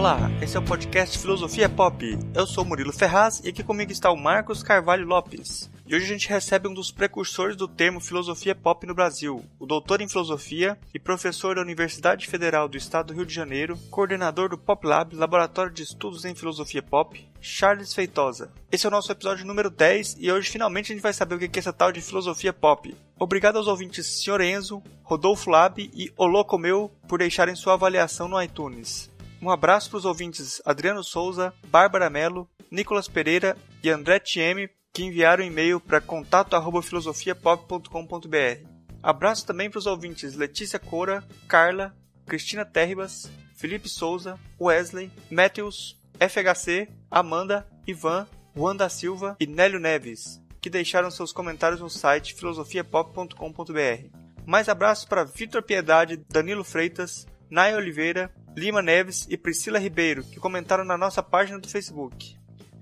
[0.00, 2.18] Olá, esse é o podcast Filosofia Pop.
[2.34, 5.70] Eu sou Murilo Ferraz e aqui comigo está o Marcos Carvalho Lopes.
[5.86, 9.66] E hoje a gente recebe um dos precursores do termo filosofia pop no Brasil, o
[9.66, 14.48] doutor em filosofia e professor da Universidade Federal do Estado do Rio de Janeiro, coordenador
[14.48, 18.50] do Pop Lab, Laboratório de Estudos em Filosofia Pop, Charles Feitosa.
[18.72, 21.38] Esse é o nosso episódio número 10 e hoje finalmente a gente vai saber o
[21.38, 22.96] que é essa tal de filosofia pop.
[23.18, 24.40] Obrigado aos ouvintes Sr.
[24.40, 29.09] Enzo, Rodolfo Lab e Olocomeu por deixarem sua avaliação no iTunes.
[29.42, 35.04] Um abraço para os ouvintes Adriano Souza, Bárbara Melo, Nicolas Pereira e André Thieme que
[35.04, 38.68] enviaram e-mail para contato@filosofiapop.com.br.
[39.02, 46.86] Abraço também para os ouvintes Letícia Cora, Carla, Cristina Terribas, Felipe Souza, Wesley, Matthews, FHC,
[47.10, 54.10] Amanda, Ivan, Juan da Silva e Nélio Neves, que deixaram seus comentários no site filosofiapop.com.br.
[54.44, 58.30] Mais abraços para Vitor Piedade, Danilo Freitas, Naya Oliveira,
[58.60, 62.36] Lima Neves e Priscila Ribeiro, que comentaram na nossa página do Facebook.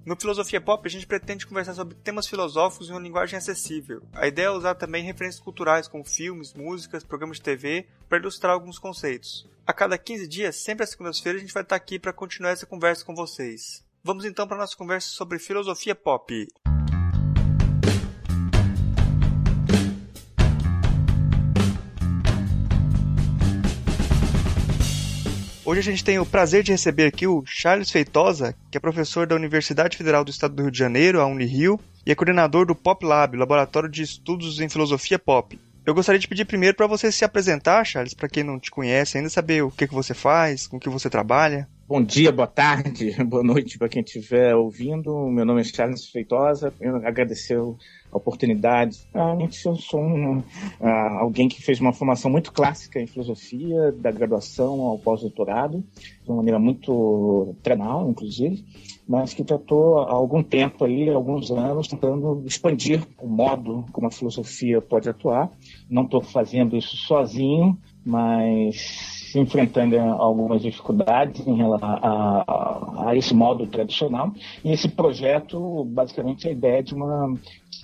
[0.05, 4.03] No Filosofia Pop, a gente pretende conversar sobre temas filosóficos em uma linguagem acessível.
[4.13, 8.55] A ideia é usar também referências culturais, como filmes, músicas, programas de TV, para ilustrar
[8.55, 9.49] alguns conceitos.
[9.65, 12.67] A cada 15 dias, sempre às segundas-feiras, a gente vai estar aqui para continuar essa
[12.67, 13.85] conversa com vocês.
[14.03, 16.49] Vamos então para a nossa conversa sobre filosofia pop.
[25.69, 29.27] Hoje a gente tem o prazer de receber aqui o Charles Feitosa, que é professor
[29.27, 32.75] da Universidade Federal do Estado do Rio de Janeiro, a Unirio, e é coordenador do
[32.75, 35.61] Pop Lab, Laboratório de Estudos em Filosofia Pop.
[35.85, 39.19] Eu gostaria de pedir primeiro para você se apresentar, Charles, para quem não te conhece,
[39.19, 41.69] ainda saber o que, que você faz, com o que você trabalha.
[41.87, 45.29] Bom dia, boa tarde, boa noite para quem estiver ouvindo.
[45.29, 46.73] Meu nome é Charles Feitosa.
[46.81, 47.59] Eu agradecer
[48.13, 49.07] a oportunidade.
[49.13, 50.87] Realmente eu sou um, uh,
[51.19, 55.85] alguém que fez uma formação muito clássica em filosofia, da graduação ao pós-doutorado,
[56.23, 58.65] de uma maneira muito trenal, inclusive,
[59.09, 64.11] mas que tratou há algum tempo aí, alguns anos, tentando expandir o modo como a
[64.11, 65.51] filosofia pode atuar.
[65.89, 73.35] Não estou fazendo isso sozinho, mas enfrentando algumas dificuldades em relação a, a, a, esse
[73.35, 74.33] modo tradicional.
[74.65, 77.35] E esse projeto, basicamente, é a ideia de uma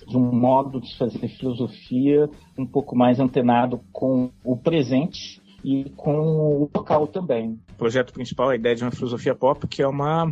[0.07, 6.19] de um modo de fazer filosofia um pouco mais antenado com o presente e com
[6.19, 7.59] o local também.
[7.71, 10.31] O projeto principal é a ideia de uma filosofia pop, que é uma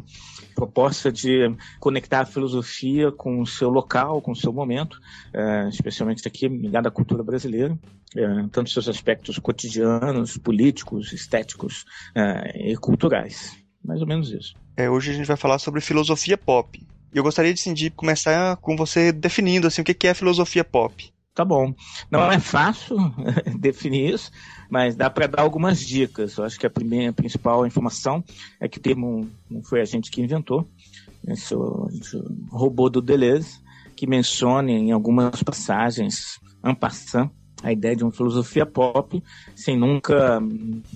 [0.53, 4.99] proposta de conectar a filosofia com o seu local, com o seu momento,
[5.33, 7.75] é, especialmente aqui ligado à cultura brasileira,
[8.15, 11.83] é, tanto seus aspectos cotidianos, políticos, estéticos
[12.13, 13.57] é, e culturais.
[13.83, 14.53] Mais ou menos isso.
[14.77, 16.79] É, hoje a gente vai falar sobre filosofia pop.
[17.11, 20.63] E eu gostaria de, assim, de começar com você definindo assim, o que é filosofia
[20.63, 21.11] pop.
[21.33, 21.73] Tá bom.
[22.11, 22.97] Não é fácil
[23.59, 24.31] definir isso,
[24.69, 26.37] mas dá para dar algumas dicas.
[26.37, 28.23] Eu acho que a primeira a principal informação
[28.59, 30.69] é que o termo não foi a gente que inventou,
[31.27, 31.55] esse
[32.51, 33.59] robô do Deleuze,
[33.95, 37.31] que menciona em algumas passagens, en passant,
[37.63, 39.23] a ideia de uma filosofia pop,
[39.55, 40.39] sem nunca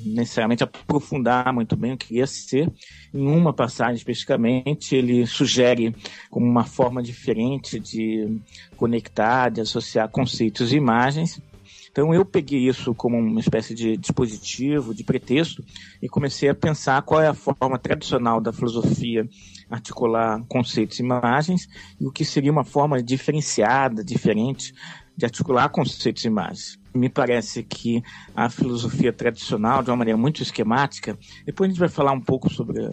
[0.06, 2.70] necessariamente aprofundar muito bem o que ia ser.
[3.14, 5.96] Em uma passagem especificamente, ele sugere
[6.30, 8.38] como uma forma diferente de
[8.76, 11.42] conectar, de associar conceitos e imagens.
[11.90, 15.64] Então eu peguei isso como uma espécie de dispositivo, de pretexto,
[16.02, 19.28] e comecei a pensar qual é a forma tradicional da filosofia
[19.70, 21.68] articular conceitos e imagens
[22.00, 24.74] e o que seria uma forma diferenciada, diferente
[25.18, 26.80] de articular conceitos e imagens.
[26.94, 28.04] Me parece que
[28.36, 32.52] a filosofia tradicional, de uma maneira muito esquemática, depois a gente vai falar um pouco
[32.54, 32.90] sobre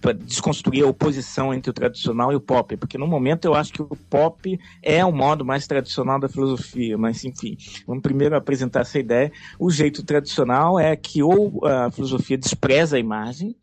[0.00, 3.72] para desconstruir a oposição entre o tradicional e o pop, porque no momento eu acho
[3.72, 8.80] que o pop é o modo mais tradicional da filosofia, mas enfim, vamos primeiro apresentar
[8.80, 9.30] essa ideia.
[9.58, 13.54] O jeito tradicional é que ou a filosofia despreza a imagem,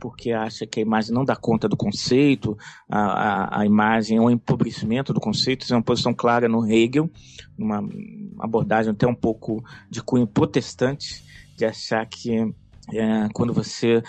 [0.00, 2.56] porque acha que a imagem não dá conta do conceito,
[2.88, 6.66] a, a, a imagem é um empobrecimento do conceito, isso é uma posição clara no
[6.66, 7.10] Hegel,
[7.56, 7.82] uma
[8.38, 11.24] abordagem até um pouco de cunho protestante,
[11.56, 12.52] de achar que
[12.92, 14.02] é, quando você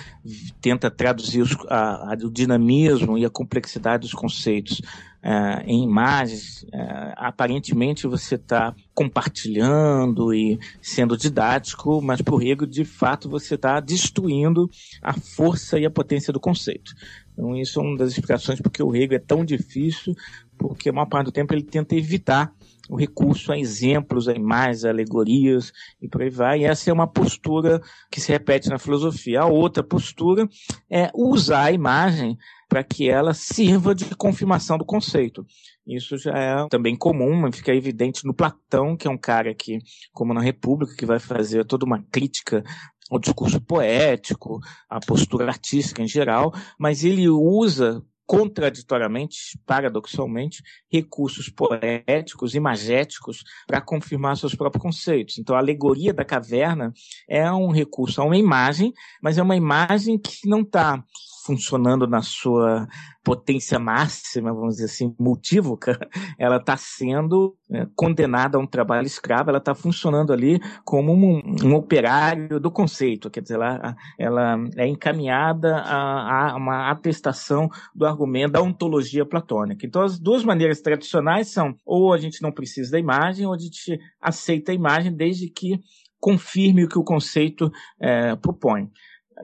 [0.62, 4.82] tenta traduzir os, a, a, o dinamismo e a complexidade dos conceitos
[5.22, 12.68] é, em imagens, é, aparentemente você está compartilhando e sendo didático, mas para o Hegel,
[12.68, 14.70] de fato, você está destruindo
[15.02, 16.94] a força e a potência do conceito.
[17.34, 20.16] Então, isso é uma das explicações porque o Hegel é tão difícil,
[20.58, 22.52] porque a maior parte do tempo ele tenta evitar
[22.90, 25.72] o recurso a exemplos, a imagens, a alegorias
[26.02, 26.62] e por aí vai.
[26.62, 29.42] E essa é uma postura que se repete na filosofia.
[29.42, 30.48] A outra postura
[30.90, 32.38] é usar a imagem
[32.68, 35.46] para que ela sirva de confirmação do conceito.
[35.86, 39.80] Isso já é também comum, fica evidente no Platão, que é um cara que,
[40.12, 42.64] como na República, que vai fazer toda uma crítica
[43.10, 44.60] ao discurso poético,
[44.90, 50.62] à postura artística em geral, mas ele usa contraditoriamente, paradoxalmente,
[50.92, 55.38] recursos poéticos, imagéticos, para confirmar seus próprios conceitos.
[55.38, 56.94] Então, a alegoria da caverna
[57.28, 58.94] é um recurso, é uma imagem,
[59.24, 61.02] mas é uma imagem que não está
[61.48, 62.86] funcionando na sua
[63.24, 65.98] potência máxima, vamos dizer assim, multívoca,
[66.38, 71.42] ela está sendo é, condenada a um trabalho escravo, ela está funcionando ali como um,
[71.64, 78.06] um, operário do conceito, quer dizer, ela, ela é encaminhada a, a, uma atestação do
[78.06, 79.86] argumento da ontologia platônica.
[79.86, 83.58] Então, as duas maneiras tradicionais são ou a gente não precisa da imagem, ou a
[83.58, 85.80] gente aceita a imagem desde que
[86.20, 88.90] confirme o que o conceito é, propõe.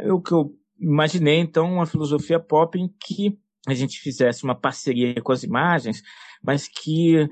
[0.09, 0.51] O que eu
[0.83, 3.38] imaginei então uma filosofia pop em que
[3.68, 6.03] a gente fizesse uma parceria com as imagens
[6.44, 7.30] mas que uh,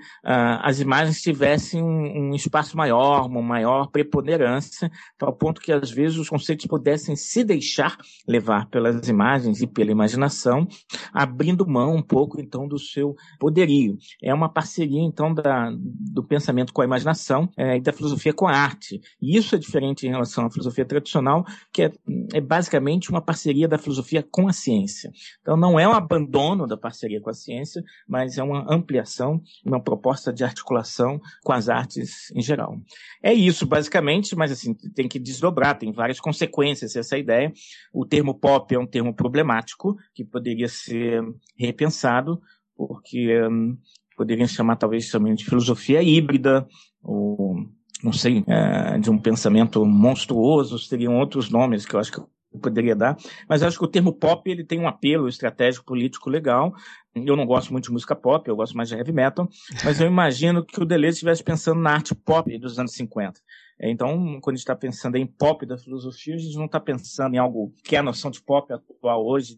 [0.61, 6.17] as imagens tivessem um, um, espaço maior, uma maior preponderância, ao ponto que às vezes
[6.17, 7.97] os conceitos pudessem se deixar
[8.27, 10.67] levar pelas imagens e pela imaginação,
[11.13, 13.97] abrindo mão um pouco então do seu poderio.
[14.23, 18.47] É uma parceria então da, do pensamento com a imaginação é, e da filosofia com
[18.47, 19.01] a arte.
[19.21, 21.91] E isso é diferente em relação à filosofia tradicional, que é,
[22.33, 25.11] é basicamente uma parceria da filosofia com a ciência.
[25.41, 29.41] Então não é um abandono da parceria com a ciência, mas é uma ampliação criação,
[29.65, 32.77] uma proposta de articulação com as artes em geral.
[33.21, 37.51] É isso, basicamente, mas assim, tem que desdobrar, tem várias consequências essa ideia.
[37.93, 41.21] O termo pop é um termo problemático, que poderia ser
[41.57, 42.41] repensado,
[42.75, 43.77] porque um,
[44.15, 46.67] poderia chamar talvez também de filosofia híbrida,
[47.03, 47.55] ou
[48.03, 52.21] não sei, é, de um pensamento monstruoso, seriam outros nomes que eu acho que
[52.59, 53.17] poderia dar,
[53.47, 56.73] mas acho que o termo pop ele tem um apelo estratégico político legal.
[57.13, 59.47] Eu não gosto muito de música pop, eu gosto mais de heavy metal,
[59.83, 63.39] mas eu imagino que o Deleuze estivesse pensando na arte pop dos anos 50.
[63.83, 67.33] Então, quando a gente está pensando em pop da filosofia, a gente não está pensando
[67.33, 69.57] em algo que é a noção de pop atual hoje,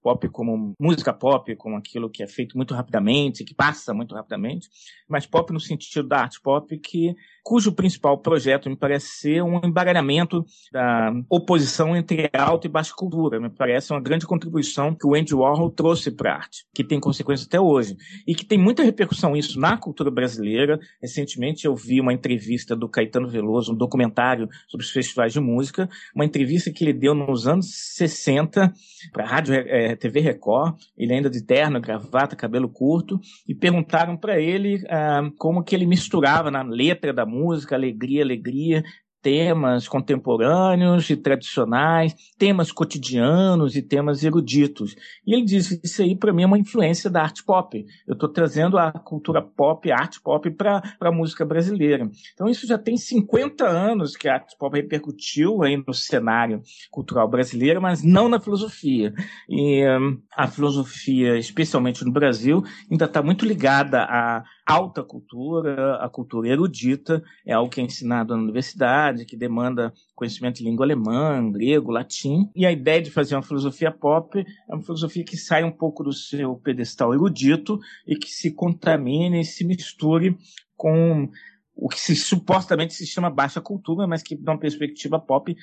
[0.00, 4.68] pop como música pop, como aquilo que é feito muito rapidamente, que passa muito rapidamente,
[5.08, 9.60] mas pop no sentido da arte pop, que, cujo principal projeto me parece ser um
[9.62, 13.38] embaralhamento da oposição entre alta e baixa cultura.
[13.38, 16.98] Me parece uma grande contribuição que o Andy Warhol trouxe para a arte, que tem
[16.98, 17.96] consequências até hoje,
[18.26, 20.80] e que tem muita repercussão isso na cultura brasileira.
[21.02, 25.88] Recentemente eu vi uma entrevista do Caetano Veloso um documentário sobre os festivais de música,
[26.14, 28.72] uma entrevista que ele deu nos anos 60
[29.12, 34.16] para a Rádio é, TV Record, ele ainda de terno, gravata, cabelo curto, e perguntaram
[34.16, 37.33] para ele ah, como que ele misturava na letra da música,
[37.74, 38.84] alegria, alegria,
[39.24, 44.94] temas contemporâneos e tradicionais, temas cotidianos e temas eruditos.
[45.26, 47.82] E ele diz: Isso aí, para mim, é uma influência da arte pop.
[48.06, 52.06] Eu estou trazendo a cultura pop, a arte pop, para a música brasileira.
[52.34, 56.60] Então, isso já tem 50 anos que a arte pop repercutiu aí no cenário
[56.90, 59.14] cultural brasileiro, mas não na filosofia.
[59.48, 66.08] E um, a filosofia, especialmente no Brasil, ainda está muito ligada à alta cultura, à
[66.08, 71.50] cultura erudita, é algo que é ensinado na universidade que demanda conhecimento de língua alemã,
[71.50, 72.48] grego, latim.
[72.56, 76.02] E a ideia de fazer uma filosofia pop é uma filosofia que sai um pouco
[76.02, 80.36] do seu pedestal erudito e que se contamine e se misture
[80.76, 81.28] com
[81.76, 85.56] o que se, supostamente se chama baixa cultura, mas que, de uma perspectiva pop,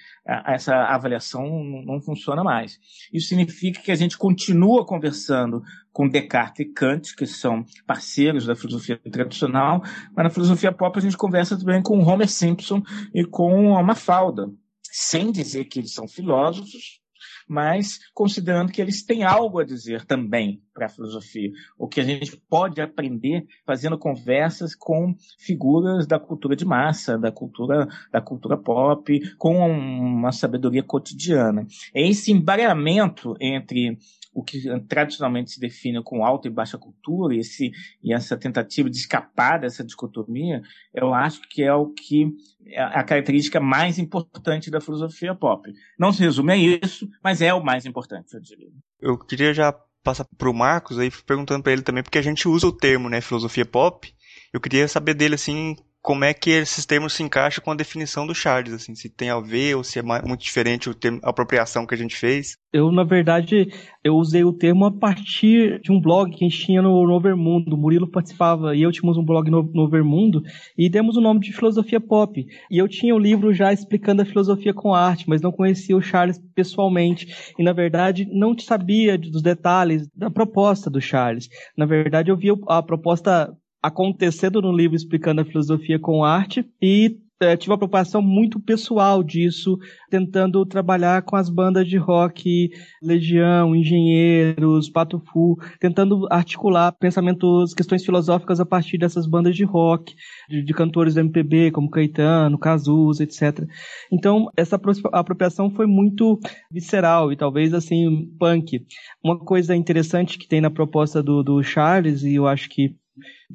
[0.46, 2.80] essa avaliação não funciona mais.
[3.13, 5.63] Isso significa que a gente continua conversando
[5.94, 9.82] com Descartes e Kant, que são parceiros da filosofia tradicional,
[10.15, 12.82] mas na filosofia pop a gente conversa também com Homer Simpson
[13.13, 14.50] e com a Mafalda,
[14.82, 17.00] sem dizer que eles são filósofos,
[17.48, 22.03] mas considerando que eles têm algo a dizer também para a filosofia, o que a
[22.03, 28.57] gente pode aprender fazendo conversas com figuras da cultura de massa, da cultura da cultura
[28.57, 31.67] pop, com uma sabedoria cotidiana.
[31.93, 33.98] É esse embaralhamento entre
[34.34, 37.72] o que tradicionalmente se define com alta e baixa cultura, e, esse,
[38.02, 40.62] e essa tentativa de escapar dessa dicotomia,
[40.94, 42.32] eu acho que é o que
[42.66, 45.72] é a característica mais importante da filosofia pop.
[46.00, 48.72] Não se resume a isso, mas é o mais importante, eu diria.
[49.02, 49.74] Eu queria já
[50.04, 53.10] passar para o Marcos aí perguntando para ele também, porque a gente usa o termo,
[53.10, 54.12] né, filosofia pop.
[54.54, 58.25] Eu queria saber dele assim, como é que esses termos se encaixam com a definição
[58.25, 61.86] do Charles, assim, se tem a ver ou se é muito diferente o termo, apropriação
[61.86, 62.58] que a gente fez.
[62.74, 63.67] Eu, na verdade,
[64.03, 67.75] eu usei o termo a partir de um blog que a gente tinha no Novermundo.
[67.75, 70.41] O Murilo participava e eu tínhamos um blog no Novermundo
[70.77, 72.43] e demos o nome de Filosofia Pop.
[72.72, 75.96] E eu tinha o um livro já explicando a filosofia com arte, mas não conhecia
[75.96, 77.27] o Charles pessoalmente.
[77.60, 81.48] E, na verdade, não sabia dos detalhes da proposta do Charles.
[81.77, 87.18] Na verdade, eu via a proposta acontecendo no livro explicando a filosofia com arte e
[87.42, 89.78] é, tive uma preocupação muito pessoal disso,
[90.10, 92.70] tentando trabalhar com as bandas de rock,
[93.02, 100.16] Legião, Engenheiros, Pato Fu, tentando articular pensamentos, questões filosóficas a partir dessas bandas de rock,
[100.48, 103.68] de, de cantores do MPB, como Caetano, Cazuza, etc.
[104.12, 104.80] Então, essa
[105.12, 106.40] apropriação foi muito
[106.72, 108.86] visceral e talvez, assim, punk.
[109.24, 112.96] Uma coisa interessante que tem na proposta do, do Charles, e eu acho que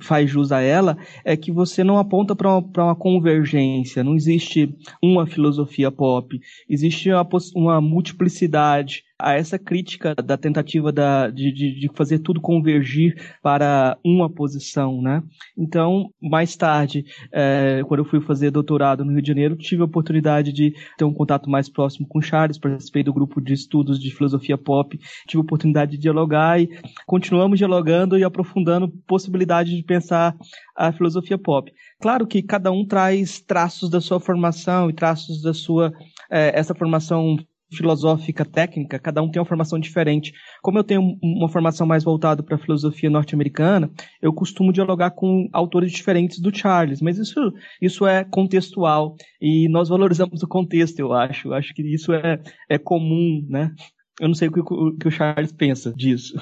[0.00, 4.74] faz jus a ela é que você não aponta para uma, uma, convergência, não existe
[5.02, 6.38] uma filosofia pop,
[6.68, 9.04] existe uma, uma multiplicidade.
[9.18, 15.22] A essa crítica da tentativa da, de, de, fazer tudo convergir para uma posição, né?
[15.56, 19.86] Então, mais tarde, é, quando eu fui fazer doutorado no Rio de Janeiro, tive a
[19.86, 24.10] oportunidade de ter um contato mais próximo com Charles, participei do grupo de estudos de
[24.10, 26.68] filosofia pop, tive a oportunidade de dialogar e
[27.06, 30.34] continuamos dialogando e aprofundando possibilidades de pensar
[30.76, 31.70] a filosofia pop.
[32.00, 35.92] Claro que cada um traz traços da sua formação e traços da sua
[36.30, 37.36] é, essa formação
[37.74, 40.32] filosófica técnica, cada um tem uma formação diferente.
[40.62, 43.90] Como eu tenho uma formação mais voltada para a filosofia norte-americana,
[44.22, 49.88] eu costumo dialogar com autores diferentes do Charles, mas isso, isso é contextual e nós
[49.88, 51.48] valorizamos o contexto, eu acho.
[51.48, 53.72] Eu acho que isso é, é comum, né?
[54.20, 56.34] Eu não sei o que, o que o Charles pensa disso.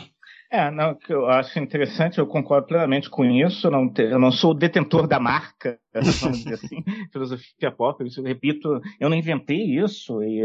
[0.54, 3.68] É, não, eu acho interessante, eu concordo plenamente com isso.
[3.68, 6.82] Não, eu não sou o detentor da marca, assim,
[7.12, 8.04] filosofia pop.
[8.16, 10.40] Eu repito, eu não inventei isso, e,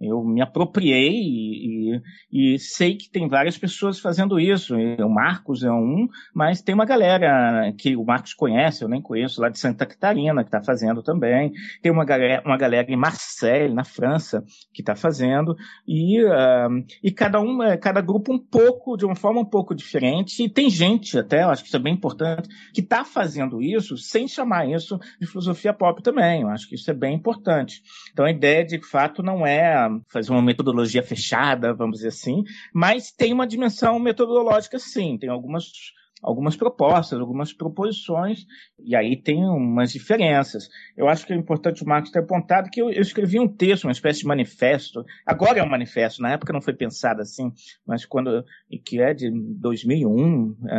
[0.00, 2.00] eu me apropriei e,
[2.32, 4.78] e, e, sei que tem várias pessoas fazendo isso.
[4.78, 9.02] E o Marcos é um, mas tem uma galera que o Marcos conhece, eu nem
[9.02, 11.52] conheço, lá de Santa Catarina, que está fazendo também.
[11.82, 15.56] Tem uma galera, uma galera em Marseille, na França, que está fazendo.
[15.86, 20.44] E, uh, e cada um, cada grupo um pouco, de uma forma um pouco diferente.
[20.44, 23.96] E tem gente, até, eu acho que isso é bem importante, que está fazendo isso
[23.96, 26.42] sem chamar isso de filosofia pop também.
[26.42, 27.82] Eu acho que isso é bem importante.
[28.12, 33.10] Então a ideia de fato não é fazer uma metodologia fechada, vamos dizer assim, mas
[33.10, 35.64] tem uma dimensão metodológica sim, tem algumas
[36.24, 38.46] algumas propostas, algumas proposições,
[38.82, 40.68] e aí tem umas diferenças.
[40.96, 43.84] Eu acho que é importante o Marcos ter apontado que eu, eu, escrevi um texto,
[43.84, 47.52] uma espécie de manifesto, agora é um manifesto, na época não foi pensado assim,
[47.86, 48.42] mas quando,
[48.84, 50.78] que é de 2001, é,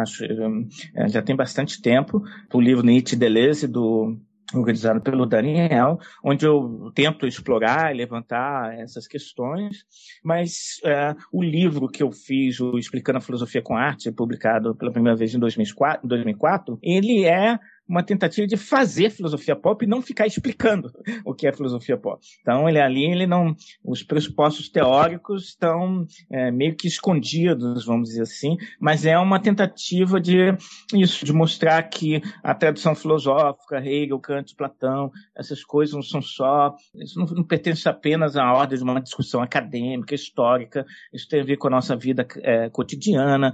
[0.00, 2.22] acho, é, já tem bastante tempo,
[2.52, 4.16] o livro Nietzsche Deleuze, do
[4.52, 9.84] organizado pelo Daniel, onde eu tento explorar e levantar essas questões,
[10.22, 14.92] mas é, o livro que eu fiz, o Explicando a Filosofia com Arte, publicado pela
[14.92, 20.00] primeira vez em 2004, 2004 ele é uma tentativa de fazer filosofia pop e não
[20.00, 20.90] ficar explicando
[21.24, 22.24] o que é filosofia pop.
[22.40, 28.22] Então, ele ali, ele não, os pressupostos teóricos estão é, meio que escondidos, vamos dizer
[28.22, 30.56] assim, mas é uma tentativa de
[30.94, 36.74] isso, de mostrar que a tradição filosófica, Hegel, Kant, Platão, essas coisas não são só,
[36.94, 41.44] isso não, não pertence apenas à ordem de uma discussão acadêmica, histórica, isso tem a
[41.44, 43.52] ver com a nossa vida é, cotidiana,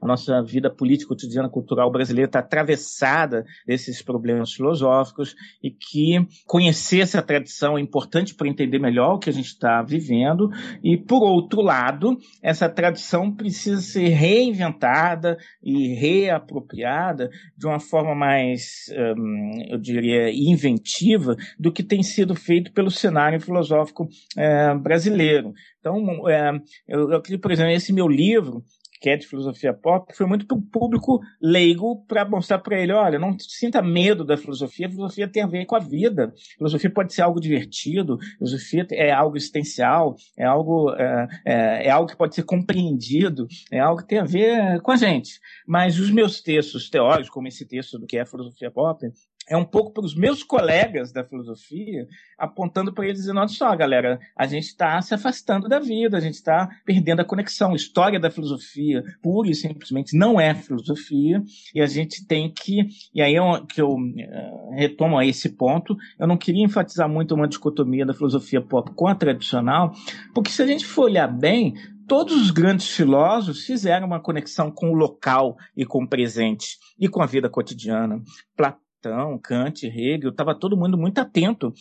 [0.00, 7.00] a nossa vida política, cotidiana, cultural brasileira está atravessada desses problemas filosóficos e que conhecer
[7.00, 10.50] essa tradição é importante para entender melhor o que a gente está vivendo.
[10.82, 18.86] E, por outro lado, essa tradição precisa ser reinventada e reapropriada de uma forma mais,
[19.16, 25.52] hum, eu diria, inventiva do que tem sido feito pelo cenário filosófico é, brasileiro.
[25.80, 26.52] Então, é,
[26.88, 28.62] eu, eu por exemplo, esse meu livro,
[29.04, 32.90] que é de filosofia pop, foi muito para o público leigo para mostrar para ele,
[32.90, 36.56] olha, não sinta medo da filosofia, a filosofia tem a ver com a vida, a
[36.56, 41.90] filosofia pode ser algo divertido, a filosofia é algo existencial, é algo, é, é, é
[41.90, 45.38] algo que pode ser compreendido, é algo que tem a ver com a gente.
[45.68, 49.06] Mas os meus textos teóricos, como esse texto do que é filosofia pop,
[49.48, 52.06] é um pouco para os meus colegas da filosofia,
[52.38, 56.20] apontando para eles dizendo: olha só, galera, a gente está se afastando da vida, a
[56.20, 57.74] gente está perdendo a conexão.
[57.74, 61.42] História da filosofia, pura e simplesmente, não é filosofia,
[61.74, 62.86] e a gente tem que.
[63.14, 67.34] E aí é que eu uh, retomo a esse ponto, eu não queria enfatizar muito
[67.34, 69.92] uma dicotomia da filosofia pop com a tradicional,
[70.34, 71.74] porque se a gente for olhar bem,
[72.06, 77.08] todos os grandes filósofos fizeram uma conexão com o local e com o presente e
[77.08, 78.22] com a vida cotidiana.
[78.56, 81.72] Platão Platão, Kant, Hegel, estava todo mundo muito atento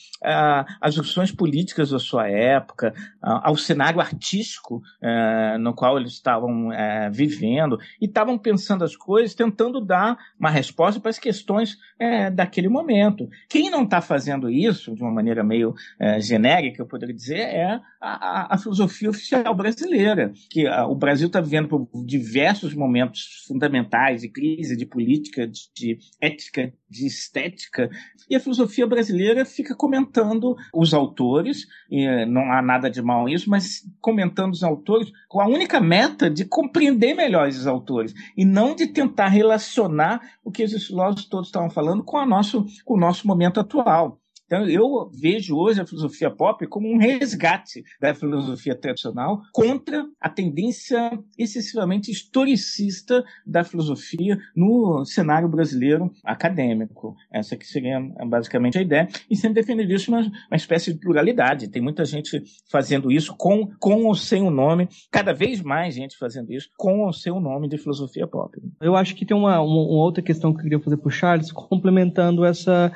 [0.81, 7.09] às opções políticas da sua época, ao cenário artístico é, no qual eles estavam é,
[7.09, 12.67] vivendo, e estavam pensando as coisas, tentando dar uma resposta para as questões é, daquele
[12.67, 13.29] momento.
[13.49, 15.73] Quem não está fazendo isso, de uma maneira meio
[16.19, 21.69] genérica, eu poderia dizer, é a, a filosofia oficial brasileira, que o Brasil está vivendo
[21.69, 27.89] por diversos momentos fundamentais de crise, de política, de, de ética, de estética,
[28.29, 33.49] e a filosofia brasileira fica comentando os autores, e não há nada de mal nisso,
[33.49, 38.75] mas comentando os autores com a única meta de compreender melhor esses autores, e não
[38.75, 42.99] de tentar relacionar o que esses filósofos todos estavam falando com, a nosso, com o
[42.99, 44.22] nosso momento atual.
[44.53, 50.29] Então, eu vejo hoje a filosofia pop como um resgate da filosofia tradicional contra a
[50.29, 57.15] tendência excessivamente historicista da filosofia no cenário brasileiro acadêmico.
[57.31, 59.07] Essa que seria basicamente a ideia.
[59.27, 61.69] E sempre defender isso uma, uma espécie de pluralidade.
[61.69, 66.15] Tem muita gente fazendo isso com, com ou sem o nome, cada vez mais gente
[66.15, 68.55] fazendo isso com ou sem o nome de filosofia pop.
[68.79, 71.11] Eu acho que tem uma, uma, uma outra questão que eu queria fazer para o
[71.11, 72.93] Charles, complementando essa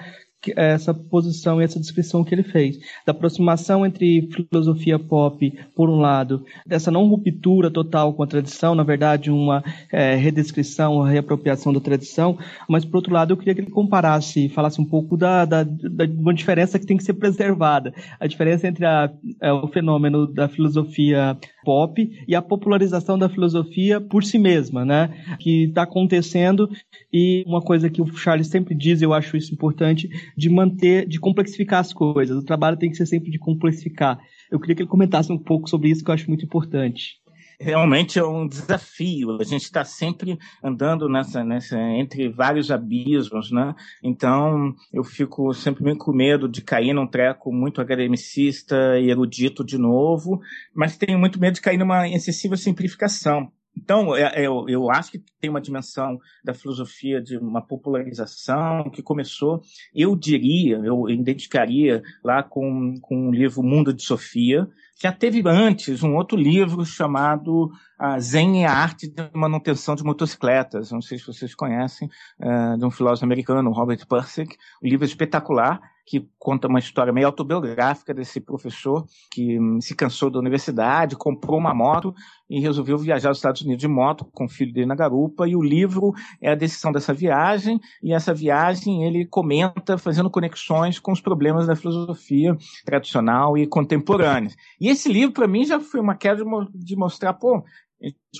[0.55, 5.97] essa posição e essa descrição que ele fez, da aproximação entre filosofia pop, por um
[5.97, 11.73] lado, dessa não ruptura total com a tradição, na verdade, uma é, redescrição, uma reapropriação
[11.73, 12.37] da tradição,
[12.69, 16.05] mas, por outro lado, eu queria que ele comparasse, falasse um pouco da, da, da
[16.05, 20.47] uma diferença que tem que ser preservada, a diferença entre a, é, o fenômeno da
[20.47, 21.37] filosofia
[21.67, 26.69] pop e a popularização da filosofia por si mesma, né, que está acontecendo
[27.11, 30.07] e uma coisa que o Charles sempre diz, eu acho isso importante,
[30.37, 32.37] de manter, de complexificar as coisas.
[32.37, 34.17] O trabalho tem que ser sempre de complexificar.
[34.49, 37.17] Eu queria que ele comentasse um pouco sobre isso, que eu acho muito importante
[37.59, 39.37] realmente é um desafio.
[39.39, 43.75] A gente está sempre andando nessa, nessa, entre vários abismos, né?
[44.03, 49.63] Então eu fico sempre meio com medo de cair num treco muito academicista e erudito
[49.63, 50.39] de novo,
[50.73, 53.51] mas tenho muito medo de cair numa excessiva simplificação.
[53.77, 58.89] Então, é, é, eu, eu acho que tem uma dimensão da filosofia de uma popularização
[58.89, 59.61] que começou,
[59.93, 64.67] eu diria, eu identificaria lá com, com o livro Mundo de Sofia,
[64.99, 67.69] já teve antes um outro livro chamado
[67.99, 70.91] a Zen e a Arte de Manutenção de Motocicletas.
[70.91, 74.55] Não sei se vocês conhecem, uh, de um filósofo americano, Robert Pirsig.
[74.81, 79.93] O livro é espetacular, que conta uma história meio autobiográfica desse professor que um, se
[79.93, 82.15] cansou da universidade, comprou uma moto
[82.49, 85.45] e resolveu viajar aos Estados Unidos de moto com o filho dele na garupa.
[85.45, 90.97] E o livro é a decisão dessa viagem, e essa viagem ele comenta fazendo conexões
[90.97, 94.51] com os problemas da filosofia tradicional e contemporânea.
[94.79, 96.41] E esse livro, para mim, já foi uma queda
[96.73, 97.65] de mostrar, pô,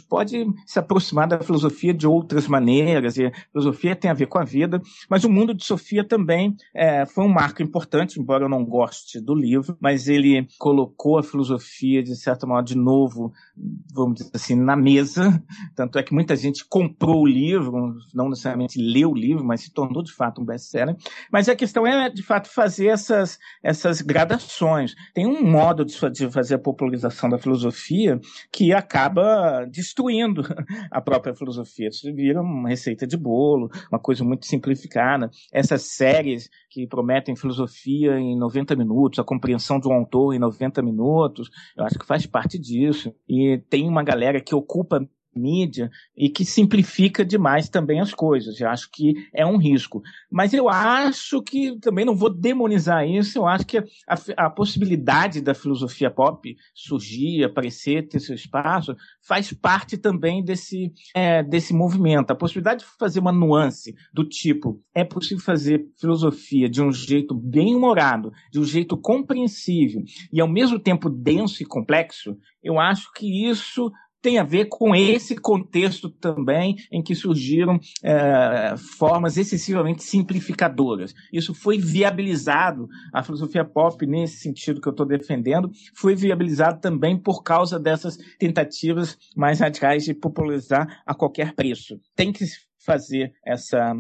[0.08, 4.38] pode se aproximar da filosofia de outras maneiras, e a filosofia tem a ver com
[4.38, 8.50] a vida, mas o mundo de Sofia também é, foi um marco importante, embora eu
[8.50, 13.32] não goste do livro, mas ele colocou a filosofia, de certo modo, de novo,
[13.93, 15.43] vamos dizer assim, na mesa.
[15.76, 19.71] Tanto é que muita gente comprou o livro, não necessariamente leu o livro, mas se
[19.71, 20.95] tornou de fato um best-seller.
[21.32, 24.95] Mas a questão é, de fato, fazer essas, essas gradações.
[25.13, 28.19] Tem um modo de fazer a popularização da filosofia
[28.52, 30.41] que acaba destruindo
[30.91, 31.88] a própria filosofia.
[31.88, 35.30] Isso vira uma receita de bolo, uma coisa muito simplificada.
[35.52, 40.82] Essas séries que prometem filosofia em 90 minutos, a compreensão de um autor em 90
[40.82, 43.13] minutos, eu acho que faz parte disso.
[43.28, 48.60] E tem uma galera que ocupa mídia e que simplifica demais também as coisas.
[48.60, 50.02] Eu acho que é um risco.
[50.32, 53.39] Mas eu acho que também não vou demonizar isso.
[53.39, 53.86] Eu acho que a,
[54.38, 61.43] a possibilidade da filosofia pop surgir, aparecer, ter seu espaço, faz parte também desse, é,
[61.43, 62.32] desse movimento.
[62.32, 67.34] A possibilidade de fazer uma nuance do tipo é possível fazer filosofia de um jeito
[67.34, 72.38] bem humorado, de um jeito compreensível e ao mesmo tempo denso e complexo.
[72.63, 73.91] Eu acho que isso
[74.27, 81.15] tem a ver com esse contexto também em que surgiram é, formas excessivamente simplificadoras.
[81.31, 87.17] Isso foi viabilizado, a filosofia pop, nesse sentido que eu estou defendendo, foi viabilizado também
[87.17, 91.97] por causa dessas tentativas mais radicais de popularizar a qualquer preço.
[92.13, 92.43] Tem que
[92.85, 93.93] fazer essa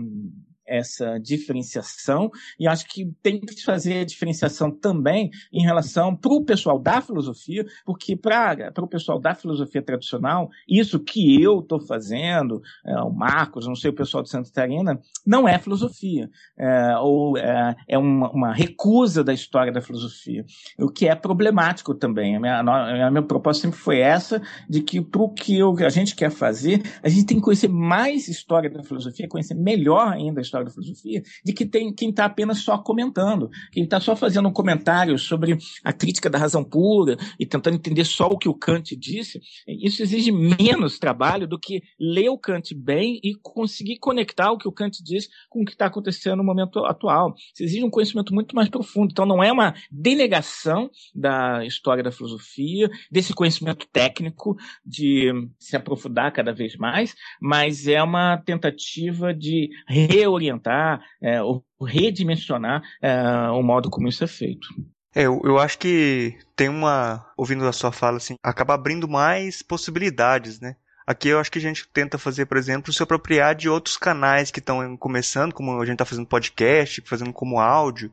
[0.67, 6.43] essa diferenciação e acho que tem que fazer a diferenciação também em relação para o
[6.43, 12.61] pessoal da filosofia, porque para o pessoal da filosofia tradicional, isso que eu estou fazendo,
[12.85, 17.37] é, o Marcos, não sei o pessoal de Santa Catarina, não é filosofia, é, ou
[17.37, 20.45] é, é uma, uma, recusa da história da filosofia,
[20.79, 22.35] o que é problemático também.
[22.35, 25.89] A minha, a minha proposta sempre foi essa, de que para o que eu, a
[25.89, 30.39] gente quer fazer, a gente tem que conhecer mais história da filosofia, conhecer melhor ainda
[30.39, 33.99] a história história da filosofia, de que tem quem está apenas só comentando, quem está
[33.99, 38.37] só fazendo um comentário sobre a crítica da razão pura e tentando entender só o
[38.37, 39.41] que o Kant disse.
[39.67, 44.67] Isso exige menos trabalho do que ler o Kant bem e conseguir conectar o que
[44.67, 47.33] o Kant diz com o que está acontecendo no momento atual.
[47.53, 49.11] Isso exige um conhecimento muito mais profundo.
[49.11, 56.31] Então, não é uma denegação da história da filosofia, desse conhecimento técnico, de se aprofundar
[56.31, 63.61] cada vez mais, mas é uma tentativa de reorientar reorientar é, ou redimensionar é, o
[63.61, 64.67] modo como isso é feito.
[65.15, 69.61] É, eu, eu acho que tem uma, ouvindo a sua fala, assim, acaba abrindo mais
[69.61, 70.75] possibilidades, né?
[71.05, 74.51] Aqui eu acho que a gente tenta fazer, por exemplo, se apropriar de outros canais
[74.51, 78.11] que estão começando, como a gente está fazendo podcast, fazendo como áudio,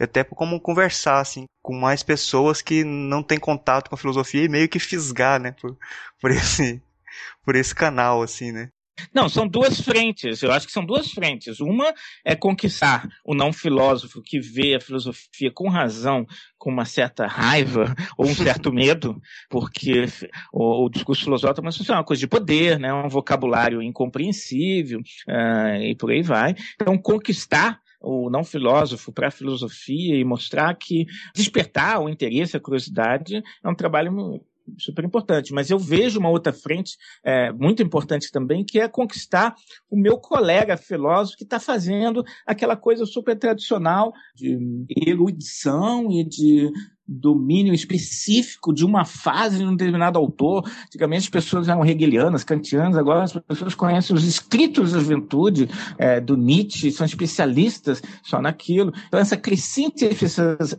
[0.00, 4.44] e até como conversar, assim, com mais pessoas que não têm contato com a filosofia
[4.44, 5.76] e meio que fisgar, né, por,
[6.18, 6.82] por esse,
[7.44, 8.70] por esse canal, assim, né.
[9.14, 10.42] Não, são duas frentes.
[10.42, 11.60] Eu acho que são duas frentes.
[11.60, 16.26] Uma é conquistar o não filósofo que vê a filosofia com razão,
[16.58, 20.06] com uma certa raiva ou um certo medo, porque
[20.52, 22.92] o, o discurso filosófico é uma coisa de poder, né?
[22.92, 26.54] um vocabulário incompreensível uh, e por aí vai.
[26.74, 32.60] Então, conquistar o não filósofo para a filosofia e mostrar que despertar o interesse, a
[32.60, 34.40] curiosidade é um trabalho
[34.78, 35.52] super importante.
[35.52, 39.54] Mas eu vejo uma outra frente é, muito importante também, que é conquistar
[39.90, 44.58] o meu colega filósofo que está fazendo aquela coisa super tradicional de
[45.06, 46.70] erudição e de
[47.10, 50.70] domínio específico de uma fase de um determinado autor.
[50.86, 55.68] Antigamente as pessoas eram hegelianas, kantianas, agora as pessoas conhecem os escritos da juventude
[55.98, 58.92] é, do Nietzsche, são especialistas só naquilo.
[59.08, 60.08] Então essa crescente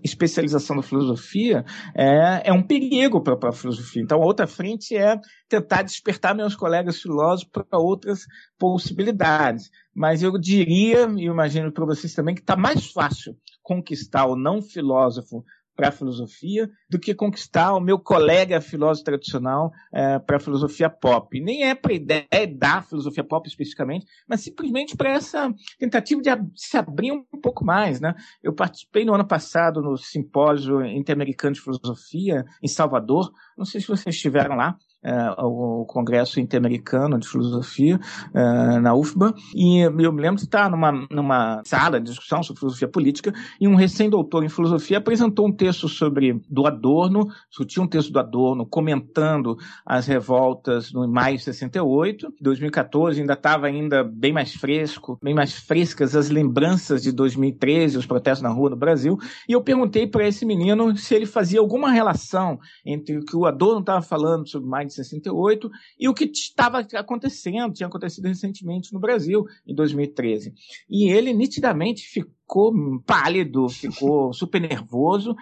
[0.02, 4.02] especialização da filosofia é, é um perigo para a filosofia.
[4.02, 8.22] Então a outra frente é tentar despertar meus colegas filósofos para outras
[8.58, 9.70] possibilidades.
[9.94, 14.62] Mas eu diria, e imagino para vocês também, que está mais fácil conquistar o não
[14.62, 15.44] filósofo
[15.82, 20.92] para a filosofia do que conquistar o meu colega filósofo tradicional é, para a filosofia
[20.92, 21.42] pop.
[21.42, 26.30] Nem é para a ideia da filosofia pop especificamente, mas simplesmente para essa tentativa de
[26.56, 28.00] se abrir um pouco mais.
[28.00, 28.14] Né?
[28.44, 33.32] Eu participei no ano passado no simpósio interamericano de filosofia em Salvador.
[33.58, 38.00] Não sei se vocês estiveram lá é, o Congresso Interamericano de Filosofia
[38.34, 42.60] é, na UFBA, e eu me lembro de estar numa, numa sala de discussão sobre
[42.60, 47.88] filosofia política, e um recém-doutor em filosofia apresentou um texto sobre do Adorno, discutiu um
[47.88, 54.32] texto do Adorno comentando as revoltas no maio de 68, 2014 ainda estava ainda bem
[54.32, 59.18] mais fresco, bem mais frescas as lembranças de 2013, os protestos na rua no Brasil,
[59.48, 63.46] e eu perguntei para esse menino se ele fazia alguma relação entre o que o
[63.46, 68.94] Adorno estava falando sobre mais de 68, e o que estava acontecendo, tinha acontecido recentemente
[68.94, 70.54] no Brasil, em 2013.
[70.90, 72.74] E ele nitidamente ficou
[73.06, 75.36] pálido, ficou super nervoso,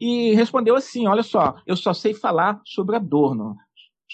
[0.00, 3.56] e respondeu assim: Olha só, eu só sei falar sobre Adorno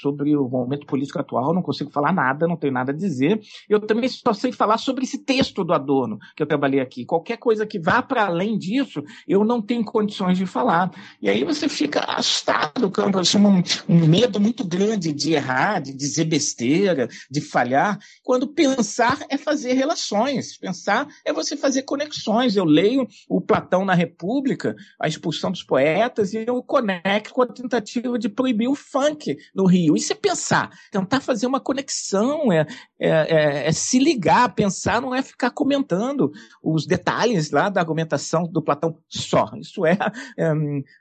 [0.01, 3.41] sobre o momento político atual, não consigo falar nada, não tenho nada a dizer.
[3.69, 7.05] Eu também só sei falar sobre esse texto do Adorno que eu trabalhei aqui.
[7.05, 10.91] Qualquer coisa que vá para além disso, eu não tenho condições de falar.
[11.21, 16.25] E aí você fica assustado, assim, um, um medo muito grande de errar, de dizer
[16.25, 22.57] besteira, de falhar, quando pensar é fazer relações, pensar é você fazer conexões.
[22.57, 27.47] Eu leio o Platão na República, a expulsão dos poetas, e eu conecto com a
[27.47, 32.67] tentativa de proibir o funk no Rio Isso é pensar, tentar fazer uma conexão, é,
[32.99, 36.31] é, é, é, se ligar, pensar, não é ficar comentando
[36.63, 39.51] os detalhes lá da argumentação do Platão só.
[39.61, 39.97] Isso é,
[40.39, 40.53] é,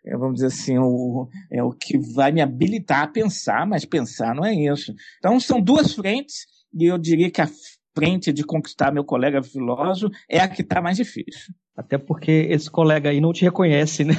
[0.06, 4.34] é vamos dizer assim, o, é o que vai me habilitar a pensar, mas pensar
[4.36, 4.94] não é isso.
[5.18, 7.50] Então são duas frentes, e eu diria que a
[7.96, 11.54] frente de conquistar meu colega filósofo é a que está mais difícil.
[11.76, 14.14] Até porque esse colega aí não te reconhece, né?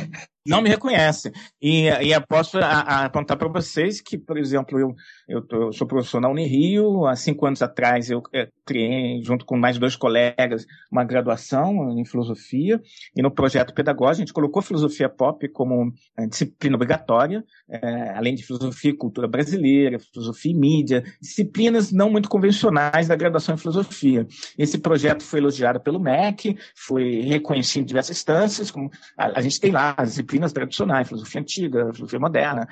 [0.46, 1.32] Não me reconhece.
[1.60, 4.94] E, e posso apontar para vocês que, por exemplo, eu,
[5.28, 9.44] eu, tô, eu, sou professor na Unirio, há cinco anos atrás eu é, criei, junto
[9.44, 12.80] com mais dois colegas, uma graduação em filosofia,
[13.14, 18.34] e no projeto pedagógico a gente colocou filosofia pop como é, disciplina obrigatória, é, além
[18.34, 23.58] de filosofia e cultura brasileira, filosofia e mídia, disciplinas não muito convencionais da graduação em
[23.58, 24.26] filosofia.
[24.56, 29.60] Esse projeto foi elogiado pelo MEC, foi reconhecido em diversas instâncias, como a, a gente
[29.60, 32.68] tem lá as disciplinas tradicionais, filosofia antiga, filosofia moderna,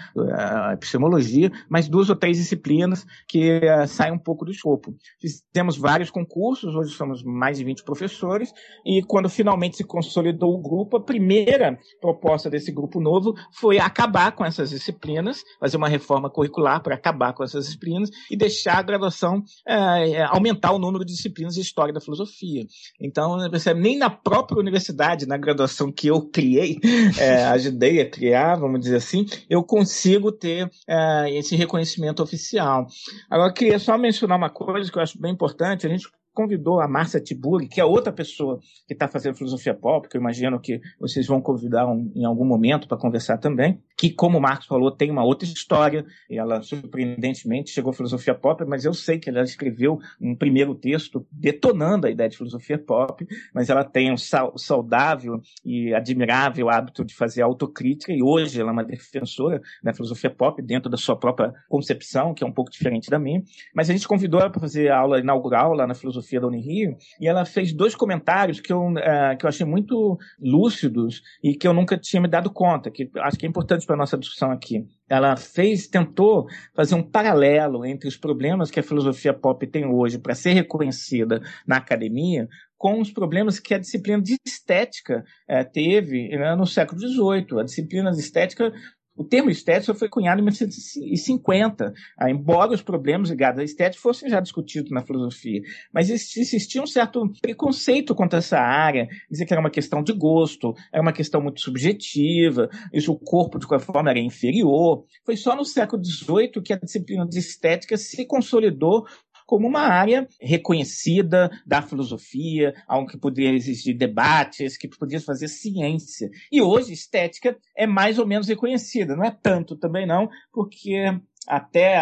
[0.72, 4.94] epistemologia, mas duas ou três disciplinas que uh, saem um pouco do escopo.
[5.20, 8.52] Fizemos vários concursos, hoje somos mais de 20 professores,
[8.86, 14.32] e quando finalmente se consolidou o grupo, a primeira proposta desse grupo novo foi acabar
[14.32, 18.82] com essas disciplinas, fazer uma reforma curricular para acabar com essas disciplinas e deixar a
[18.82, 22.64] graduação uh, aumentar o número de disciplinas de história da filosofia.
[23.00, 23.36] Então,
[23.76, 26.78] nem na própria universidade, na graduação que eu criei,
[27.18, 32.86] é, ajudei a criar, vamos dizer assim, eu consigo ter é, esse reconhecimento oficial.
[33.30, 35.86] Agora, eu queria só mencionar uma coisa que eu acho bem importante.
[35.86, 40.08] A gente convidou a Márcia Tiburi, que é outra pessoa que está fazendo filosofia pop,
[40.08, 44.08] que eu imagino que vocês vão convidar um, em algum momento para conversar também, que,
[44.08, 46.06] como o Marcos falou, tem uma outra história.
[46.30, 51.26] Ela, surpreendentemente, chegou à filosofia pop, mas eu sei que ela escreveu um primeiro texto
[51.32, 57.16] detonando a ideia de filosofia pop, mas ela tem um saudável e admirável hábito de
[57.16, 61.52] fazer autocrítica, e hoje ela é uma defensora da filosofia pop dentro da sua própria
[61.68, 63.42] concepção, que é um pouco diferente da minha.
[63.74, 66.96] Mas a gente convidou ela para fazer a aula inaugural lá na filosofia da Unirio,
[67.20, 71.66] e ela fez dois comentários que eu, uh, que eu achei muito lúcidos e que
[71.66, 74.50] eu nunca tinha me dado conta, que acho que é importante para a nossa discussão
[74.50, 74.86] aqui.
[75.08, 80.18] Ela fez, tentou fazer um paralelo entre os problemas que a filosofia pop tem hoje
[80.18, 86.28] para ser reconhecida na academia com os problemas que a disciplina de estética eh, teve
[86.28, 87.60] né, no século XVIII.
[87.60, 88.72] A disciplina de estética
[89.18, 94.30] o termo estética foi cunhado em 1950, ah, embora os problemas ligados à estética fossem
[94.30, 95.60] já discutidos na filosofia.
[95.92, 100.72] Mas existia um certo preconceito contra essa área, dizer que era uma questão de gosto,
[100.92, 105.04] era uma questão muito subjetiva, isso o corpo de qualquer forma era inferior.
[105.26, 109.04] Foi só no século XVIII que a disciplina de estética se consolidou
[109.48, 116.28] como uma área reconhecida da filosofia, onde poderia existir debates, que podia fazer ciência.
[116.52, 121.98] E hoje, estética é mais ou menos reconhecida, não é tanto também não, porque até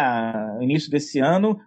[0.59, 1.59] o início desse ano,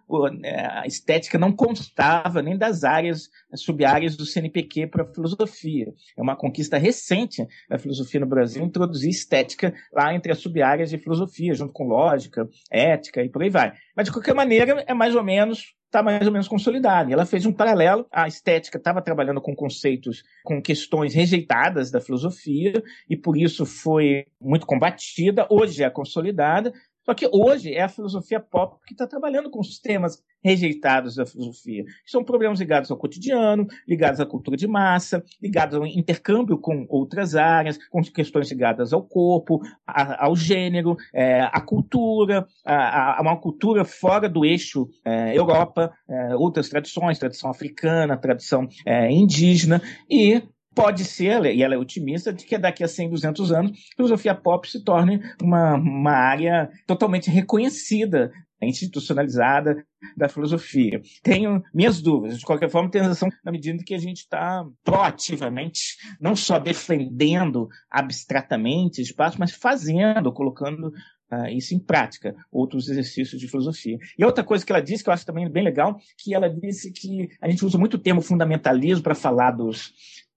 [0.44, 5.92] é, a estética não constava nem das áreas, sub-áreas do CNPq para a filosofia.
[6.16, 10.98] É uma conquista recente da filosofia no Brasil introduzir estética lá entre as sub-áreas de
[10.98, 13.72] filosofia, junto com lógica, ética e por aí vai.
[13.96, 17.12] Mas, de qualquer maneira, é mais ou menos está mais ou menos consolidada.
[17.12, 18.06] Ela fez um paralelo.
[18.12, 24.24] A estética estava trabalhando com conceitos, com questões rejeitadas da filosofia, e por isso foi
[24.40, 25.46] muito combatida.
[25.50, 26.72] Hoje é consolidada,
[27.04, 31.26] só que hoje é a filosofia pop que está trabalhando com os temas rejeitados da
[31.26, 31.84] filosofia.
[32.06, 37.34] São problemas ligados ao cotidiano, ligados à cultura de massa, ligados ao intercâmbio com outras
[37.34, 43.36] áreas, com questões ligadas ao corpo, a, ao gênero, é, à cultura, a, a, uma
[43.36, 50.42] cultura fora do eixo é, Europa, é, outras tradições, tradição africana, tradição é, indígena, e
[50.80, 54.34] pode ser, e ela é otimista, de que daqui a 100, 200 anos, a filosofia
[54.34, 59.84] pop se torne uma, uma área totalmente reconhecida, institucionalizada
[60.16, 61.00] da filosofia.
[61.22, 62.38] Tenho minhas dúvidas.
[62.38, 66.58] De qualquer forma, tenho a sensação, na medida que a gente está proativamente, não só
[66.58, 70.92] defendendo abstratamente espaço, mas fazendo, colocando
[71.32, 73.96] Uh, isso em prática, outros exercícios de filosofia.
[74.18, 76.90] E outra coisa que ela disse, que eu acho também bem legal, que ela disse
[76.90, 79.92] que a gente usa muito o termo fundamentalismo para falar dos,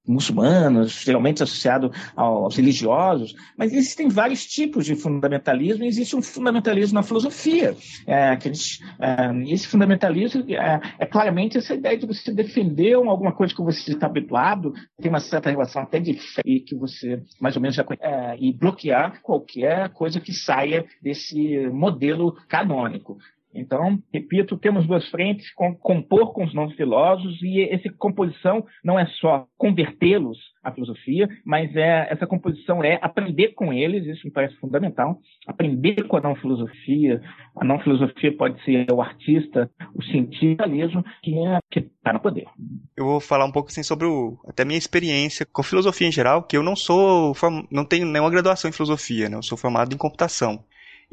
[0.08, 6.96] muçulmanos, geralmente associado aos religiosos, mas existem vários tipos de fundamentalismo e existe um fundamentalismo
[6.96, 7.76] na filosofia.
[8.06, 13.32] É, que gente, é, esse fundamentalismo é, é, claramente essa ideia de você defender alguma
[13.32, 17.56] coisa que você está habituado, tem uma certa relação até de fé que você mais
[17.56, 23.18] ou menos já conhece, é, e bloquear qualquer coisa que saia desse modelo canônico.
[23.54, 29.00] Então, repito, temos duas frentes, com, compor com os novos filósofos, e essa composição não
[29.00, 34.32] é só convertê-los à filosofia, mas é, essa composição é aprender com eles, isso me
[34.32, 37.22] parece fundamental, aprender com a não filosofia.
[37.56, 42.48] A não filosofia pode ser o artista, o cientismo, que é, está no poder.
[42.98, 46.44] Eu vou falar um pouco assim sobre o, até minha experiência com filosofia em geral,
[46.44, 47.34] que eu não sou,
[47.72, 49.38] não tenho nenhuma graduação em filosofia, né?
[49.38, 50.64] eu sou formado em computação.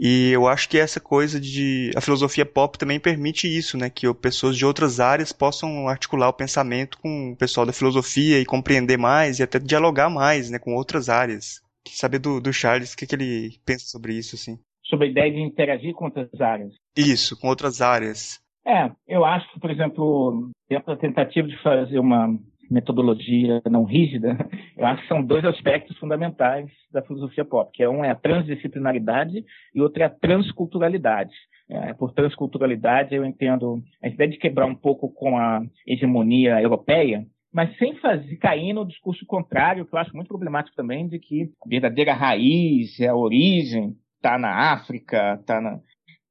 [0.03, 1.91] E eu acho que essa coisa de.
[1.95, 3.91] A filosofia pop também permite isso, né?
[3.91, 8.47] Que pessoas de outras áreas possam articular o pensamento com o pessoal da filosofia e
[8.47, 10.59] compreender mais e até dialogar mais, né?
[10.59, 11.61] Com outras áreas.
[11.87, 14.59] Saber do, do Charles o que, que ele pensa sobre isso, assim.
[14.85, 16.73] Sobre a ideia de interagir com outras áreas.
[16.97, 18.41] Isso, com outras áreas.
[18.67, 22.39] É, eu acho que, por exemplo, dentro da tentativa de fazer uma
[22.71, 24.37] metodologia não rígida,
[24.77, 28.15] eu acho que são dois aspectos fundamentais da filosofia pop, que é um é a
[28.15, 31.35] transdisciplinaridade e outro é a transculturalidade.
[31.69, 37.25] É, por transculturalidade eu entendo a ideia de quebrar um pouco com a hegemonia europeia,
[37.53, 41.51] mas sem fazer cair no discurso contrário, que eu acho muito problemático também, de que
[41.65, 45.81] a verdadeira raiz, a origem, está na África, está na,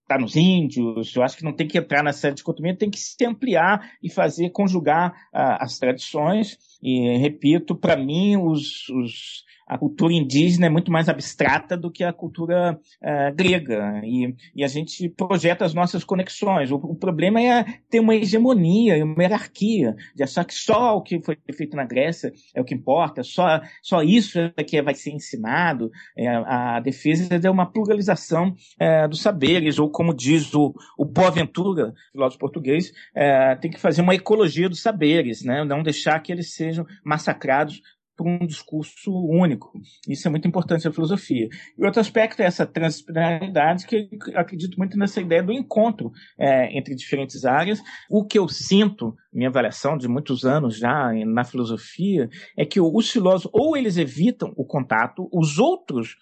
[0.09, 1.15] está nos índios.
[1.15, 4.49] Eu acho que não tem que entrar nessa dicotomia, tem que se ampliar e fazer
[4.49, 6.57] conjugar uh, as tradições.
[6.81, 12.03] E repito, para mim, os, os a cultura indígena é muito mais abstrata do que
[12.03, 14.01] a cultura uh, grega.
[14.03, 16.71] E, e, a gente projeta as nossas conexões.
[16.71, 21.21] O, o, problema é ter uma hegemonia, uma hierarquia, de achar que só o que
[21.21, 25.11] foi feito na Grécia é o que importa, só, só isso é que vai ser
[25.11, 25.91] ensinado.
[26.17, 31.93] É, a defesa é uma pluralização é, dos saberes, ou como diz o, o Boaventura,
[32.11, 35.63] filósofo português, é, tem que fazer uma ecologia dos saberes, né?
[35.63, 37.81] não deixar que eles sejam massacrados
[38.19, 39.71] por um discurso único.
[40.05, 41.47] Isso é muito importante na filosofia.
[41.77, 46.93] E outro aspecto é essa transdisciplinaridade, que acredito muito nessa ideia do encontro é, entre
[46.93, 47.81] diferentes áreas.
[48.09, 53.09] O que eu sinto, minha avaliação de muitos anos já na filosofia, é que os
[53.09, 56.17] filósofos, ou eles evitam o contato, os outros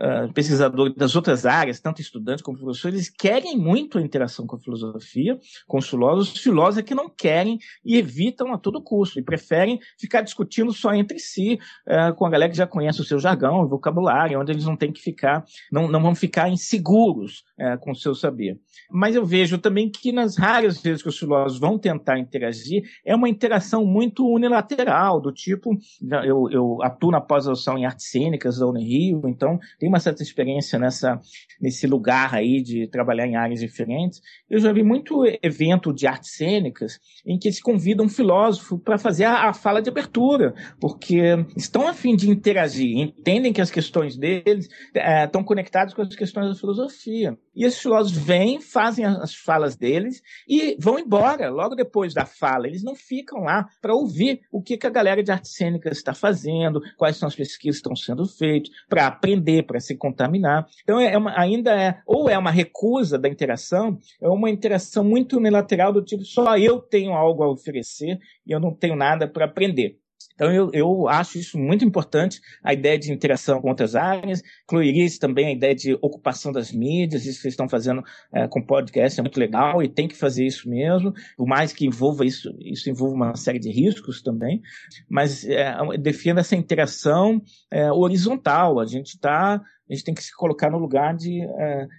[0.00, 4.58] uh, pesquisadores das outras áreas, tanto estudantes como professores, querem muito a interação com a
[4.58, 6.34] filosofia, com os filósofos.
[6.34, 10.72] Os filósofos é que não querem e evitam a todo custo, e preferem ficar discutindo
[10.72, 14.40] só entre si, uh, com a galera que já conhece o seu jargão, o vocabulário,
[14.40, 18.14] onde eles não têm que ficar, não, não vão ficar inseguros uh, com o seu
[18.14, 18.58] saber.
[18.90, 23.14] Mas eu vejo também que nas raras vezes que os filósofos vão tentar interagir, é
[23.14, 25.76] uma interação muito unilateral, do tipo,
[26.24, 30.78] eu, eu atuo na pós-graduação em artes cênicas da Unirio, então tem uma certa experiência
[30.78, 31.20] nessa,
[31.60, 34.22] nesse lugar aí de trabalhar em áreas diferentes.
[34.48, 38.96] Eu já vi muito evento de artes cênicas em que se convida um filósofo para
[38.96, 41.20] fazer a, a, fala de abertura, porque
[41.56, 46.14] estão a fim de interagir, entendem que as questões deles é, estão conectadas com as
[46.14, 47.36] questões da filosofia.
[47.54, 52.66] E esses filósofos vêm, fazem as falas deles e vão embora logo depois da fala.
[52.66, 56.14] Eles não ficam lá para ouvir o que, que a galera de artes cênicas está
[56.14, 60.66] fazendo, quais são as pesquisas que estão sendo feitas, para aprender, para se contaminar.
[60.82, 65.36] Então, é uma, ainda é, ou é uma recusa da interação, é uma interação muito
[65.36, 69.44] unilateral do tipo, só eu tenho algo a oferecer e eu não tenho nada para
[69.44, 69.98] aprender.
[70.40, 75.04] Então, eu, eu acho isso muito importante, a ideia de interação com outras áreas, incluiria
[75.04, 78.64] isso também a ideia de ocupação das mídias, isso que vocês estão fazendo é, com
[78.64, 82.56] podcast é muito legal e tem que fazer isso mesmo, por mais que envolva isso,
[82.58, 84.62] isso envolva uma série de riscos também,
[85.10, 90.34] mas é, defenda essa interação é, horizontal, a gente está a gente tem que se
[90.34, 91.40] colocar no lugar de,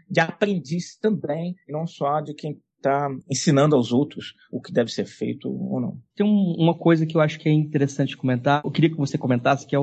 [0.10, 5.06] de aprendiz também, não só de quem está ensinando aos outros o que deve ser
[5.06, 5.98] feito ou não.
[6.16, 9.18] Tem um, uma coisa que eu acho que é interessante comentar, eu queria que você
[9.18, 9.80] comentasse, que é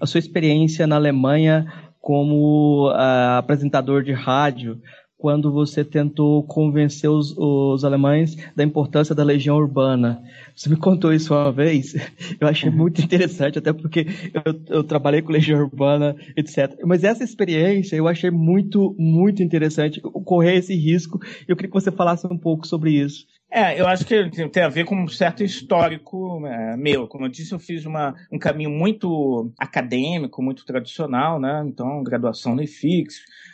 [0.00, 4.80] a sua experiência na Alemanha como uh, apresentador de rádio
[5.20, 10.22] quando você tentou convencer os, os, alemães da importância da legião urbana.
[10.56, 11.94] Você me contou isso uma vez,
[12.40, 12.76] eu achei uhum.
[12.76, 16.74] muito interessante, até porque eu, eu, trabalhei com legião urbana, etc.
[16.86, 21.20] Mas essa experiência eu achei muito, muito interessante, correr esse risco.
[21.46, 23.26] Eu queria que você falasse um pouco sobre isso.
[23.52, 27.08] É, eu acho que tem a ver com um certo histórico é, meu.
[27.08, 31.62] Como eu disse, eu fiz uma, um caminho muito acadêmico, muito tradicional, né?
[31.66, 33.12] Então, graduação no IFIX,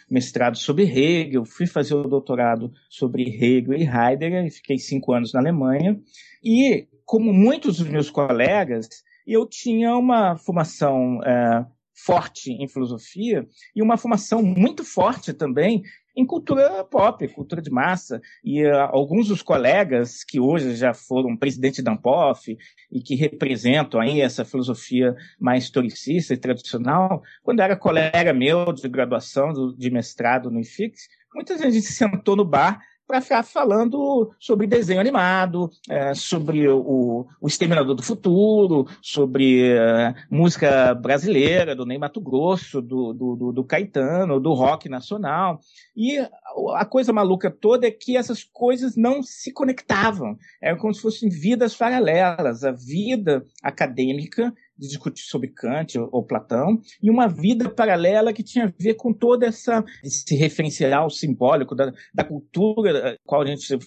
[0.09, 5.33] mestrado sobre Hegel, fui fazer o doutorado sobre Hegel e Heidegger, e fiquei cinco anos
[5.33, 6.01] na Alemanha.
[6.42, 8.88] E, como muitos dos meus colegas,
[9.27, 15.83] eu tinha uma formação é, forte em filosofia e uma formação muito forte também
[16.16, 18.20] em cultura pop, cultura de massa.
[18.42, 22.57] E uh, alguns dos colegas que hoje já foram presidente da Ampof
[22.90, 28.88] e que representam aí essa filosofia mais historicista e tradicional, quando era colega meu de
[28.88, 30.98] graduação, de mestrado no IFIX,
[31.35, 36.12] muitas vezes a gente se sentou no bar para ficar falando sobre desenho animado, é,
[36.14, 43.12] sobre o, o Exterminador do Futuro, sobre é, música brasileira, do Ney Mato Grosso, do,
[43.12, 45.61] do, do, Caetano, do rock nacional.
[45.97, 46.19] E
[46.75, 50.37] a coisa maluca toda é que essas coisas não se conectavam.
[50.61, 52.64] Eram como se fossem vidas paralelas.
[52.64, 58.42] A vida acadêmica de discutir sobre Kant ou, ou, Platão, e uma vida paralela que
[58.42, 63.46] tinha a ver com toda essa esse referencial simbólico da, da cultura a qual a
[63.46, 63.78] gente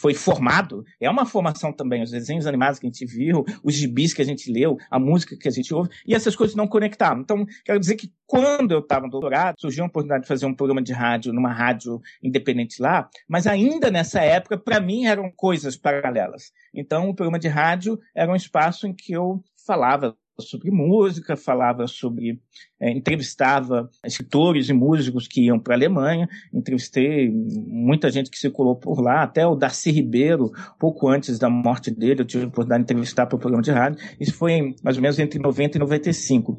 [0.00, 0.84] foi formado.
[1.00, 4.24] É uma formação também, os desenhos animados que a gente viu, os gibis que a
[4.24, 7.22] gente leu, a música que a gente ouve, e essas coisas não conectavam.
[7.22, 10.54] Então, quero dizer que quando eu estava no doutorado, surgiu a oportunidade de fazer um
[10.54, 15.76] programa de rádio numa rádio independente lá, mas ainda nessa época, para mim, eram coisas
[15.76, 16.52] paralelas.
[16.74, 21.86] Então, o programa de rádio era um espaço em que eu falava sobre música, falava
[21.86, 22.40] sobre.
[22.80, 26.28] É, entrevistava escritores e músicos que iam para a Alemanha.
[26.52, 31.90] Entrevistei muita gente que circulou por lá, até o Darcy Ribeiro, pouco antes da morte
[31.90, 33.98] dele, eu tive a oportunidade de entrevistar para o programa de rádio.
[34.20, 36.58] Isso foi mais ou menos entre 90 e 95.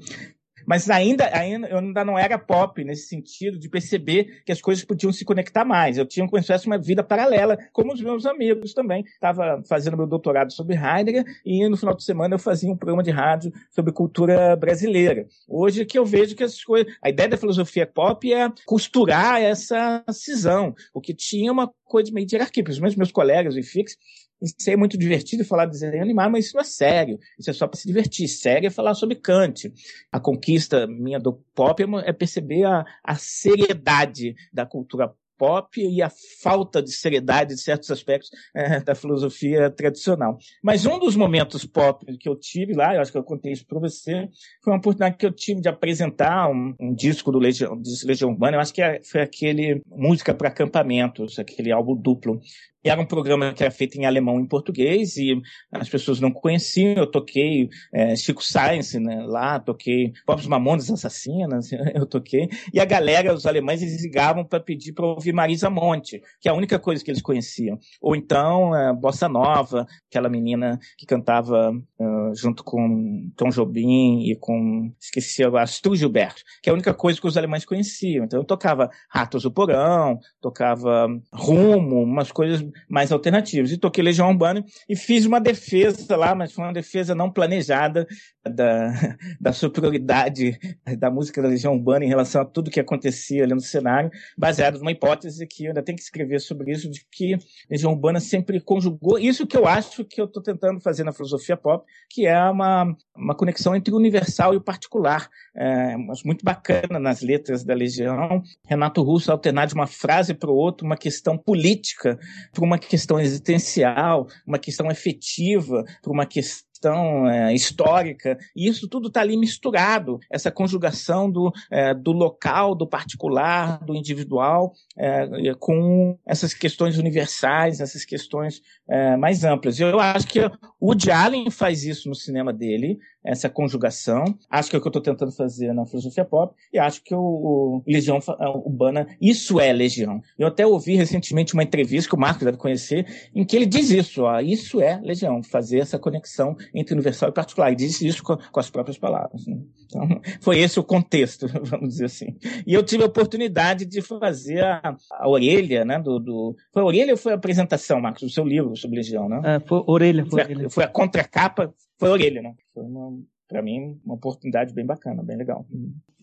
[0.69, 4.85] Mas ainda, ainda eu ainda não era pop nesse sentido de perceber que as coisas
[4.85, 5.97] podiam se conectar mais.
[5.97, 9.03] Eu tinha como se fosse uma vida paralela, como os meus amigos também.
[9.03, 13.01] Estava fazendo meu doutorado sobre Heidegger e no final de semana eu fazia um programa
[13.01, 15.25] de rádio sobre cultura brasileira.
[15.47, 20.03] Hoje que eu vejo que as coisas, a ideia da filosofia pop é costurar essa
[20.11, 23.97] cisão, porque tinha uma coisa meio de hierarquia, principalmente meus colegas e fix,
[24.41, 27.19] isso é muito divertido falar de desenho animado, mas isso não é sério.
[27.37, 28.27] Isso é só para se divertir.
[28.27, 29.71] Sério é falar sobre Kant.
[30.11, 36.01] A conquista minha do pop é, é perceber a, a seriedade da cultura pop e
[36.01, 36.11] a
[36.43, 40.37] falta de seriedade de certos aspectos é, da filosofia tradicional.
[40.61, 43.65] Mas um dos momentos pop que eu tive lá, eu acho que eu contei isso
[43.65, 44.27] para você,
[44.61, 48.57] foi uma oportunidade que eu tive de apresentar um, um disco do Legião, Legião Urbana,
[48.57, 52.41] eu acho que é, foi aquele Música para Acampamentos, aquele álbum duplo
[52.83, 55.39] era um programa que era feito em alemão e em português e
[55.71, 56.93] as pessoas não conheciam.
[56.93, 62.49] Eu toquei é, Chico Science né, lá, toquei Pobres Mamonas Assassinas, eu toquei.
[62.73, 66.51] E a galera, os alemães, eles ligavam para pedir para ouvir Marisa Monte, que é
[66.51, 67.77] a única coisa que eles conheciam.
[68.01, 74.35] Ou então é, Bossa Nova, aquela menina que cantava uh, junto com Tom Jobim e
[74.35, 78.25] com, esqueci Stu Gilberto, que é a única coisa que os alemães conheciam.
[78.25, 83.71] Então eu tocava Ratos do Porão, tocava Rumo, umas coisas mais alternativas.
[83.71, 88.07] E toquei Legião Urbana e fiz uma defesa lá, mas foi uma defesa não planejada
[88.47, 88.91] da,
[89.39, 90.57] da superioridade
[90.97, 94.79] da música da Legião Urbana em relação a tudo que acontecia ali no cenário, baseado
[94.79, 97.37] numa hipótese que eu ainda tenho que escrever sobre isso, de que
[97.69, 101.57] Legião Urbana sempre conjugou isso que eu acho que eu estou tentando fazer na filosofia
[101.57, 105.29] pop, que é uma, uma conexão entre o universal e o particular.
[105.55, 108.41] É, mas muito bacana nas letras da Legião.
[108.65, 112.17] Renato Russo alternar de uma frase para o outro uma questão política
[112.59, 118.87] para uma questão existencial, uma questão efetiva, para uma questão questão é, histórica, e isso
[118.87, 125.53] tudo está ali misturado, essa conjugação do, é, do local, do particular, do individual, é,
[125.59, 129.79] com essas questões universais, essas questões é, mais amplas.
[129.79, 134.23] Eu acho que o Woody Allen faz isso no cinema dele, essa conjugação.
[134.49, 137.13] Acho que é o que eu estou tentando fazer na filosofia pop e acho que
[137.13, 138.19] o, o Legião
[138.65, 140.21] Urbana, isso é Legião.
[140.37, 143.05] Eu até ouvi recentemente uma entrevista que o Marcos deve conhecer,
[143.35, 147.33] em que ele diz isso, ó, isso é Legião, fazer essa conexão entre universal e
[147.33, 147.71] particular.
[147.71, 149.45] E diz isso com, com as próprias palavras.
[149.47, 149.57] Né?
[149.85, 150.07] Então,
[150.41, 152.37] foi esse o contexto, vamos dizer assim.
[152.65, 156.55] E eu tive a oportunidade de fazer a, a orelha, né, do, do...
[156.73, 159.41] Foi a orelha ou foi a apresentação, Marcos, do seu livro sobre Legião, né?
[159.43, 162.53] É, foi orelha, foi, foi, a, foi a contracapa, foi a orelha, né?
[162.73, 165.65] Foi uma, para mim, uma oportunidade bem bacana, bem legal.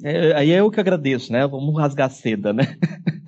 [0.03, 1.47] É, aí é eu que agradeço, né?
[1.47, 2.77] Vamos rasgar seda, né?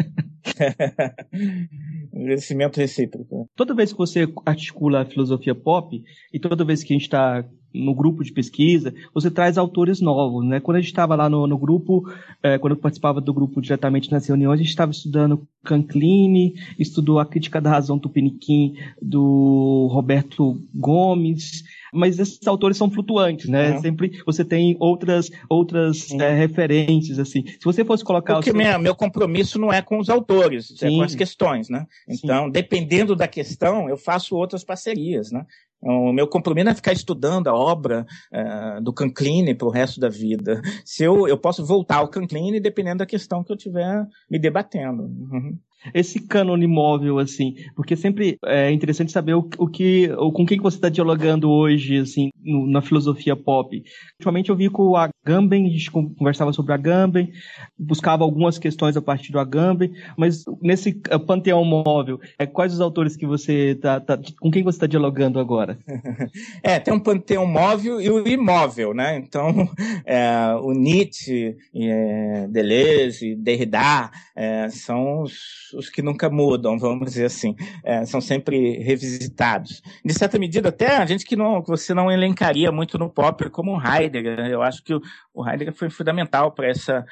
[2.12, 3.48] Agradecimento recíproco.
[3.54, 6.02] Toda vez que você articula a filosofia pop,
[6.32, 10.44] e toda vez que a gente está no grupo de pesquisa, você traz autores novos,
[10.44, 10.58] né?
[10.60, 12.02] Quando a gente estava lá no, no grupo,
[12.42, 17.18] é, quando eu participava do grupo diretamente nas reuniões, a gente estava estudando Canclini, estudou
[17.18, 23.72] a crítica da razão Tupiniquim do Roberto Gomes, mas esses autores são flutuantes, né?
[23.72, 23.80] Uhum.
[23.80, 27.44] Sempre você tem outras outras é, referências, assim.
[27.46, 28.34] Se você fosse colocar...
[28.34, 28.58] Porque seu...
[28.58, 30.86] meu, meu compromisso não é com os autores, Sim.
[30.86, 31.86] é com as questões, né?
[32.08, 32.50] Então, Sim.
[32.50, 35.44] dependendo da questão, eu faço outras parcerias, né?
[35.80, 40.08] O meu compromisso é ficar estudando a obra uh, do Canclini para o resto da
[40.08, 40.60] vida.
[40.84, 45.04] Se eu, eu posso voltar ao Canclini dependendo da questão que eu estiver me debatendo.
[45.04, 45.56] Uhum
[45.94, 50.58] esse cânone móvel, assim, porque sempre é interessante saber o, o que, o, com quem
[50.58, 53.82] você está dialogando hoje, assim, no, na filosofia pop.
[54.18, 57.30] Ultimamente eu vi com o Agamben, a gente conversava sobre Agamben,
[57.78, 62.80] buscava algumas questões a partir do Agamben, mas nesse uh, panteão móvel, é, quais os
[62.80, 65.78] autores que você tá, tá com quem você está dialogando agora?
[66.62, 69.16] é, tem um panteão móvel e o imóvel, né?
[69.16, 69.68] Então,
[70.04, 77.26] é, o Nietzsche, é, Deleuze, Derrida, é, são os os, que nunca mudam, vamos dizer
[77.26, 77.54] assim,
[77.84, 79.82] é, são sempre revisitados.
[80.04, 83.48] De certa medida, até a gente que, não, que você não elencaria muito no pop,
[83.50, 84.38] como o Heidegger.
[84.46, 85.00] Eu acho que o,
[85.34, 87.04] o Heidegger foi fundamental para essa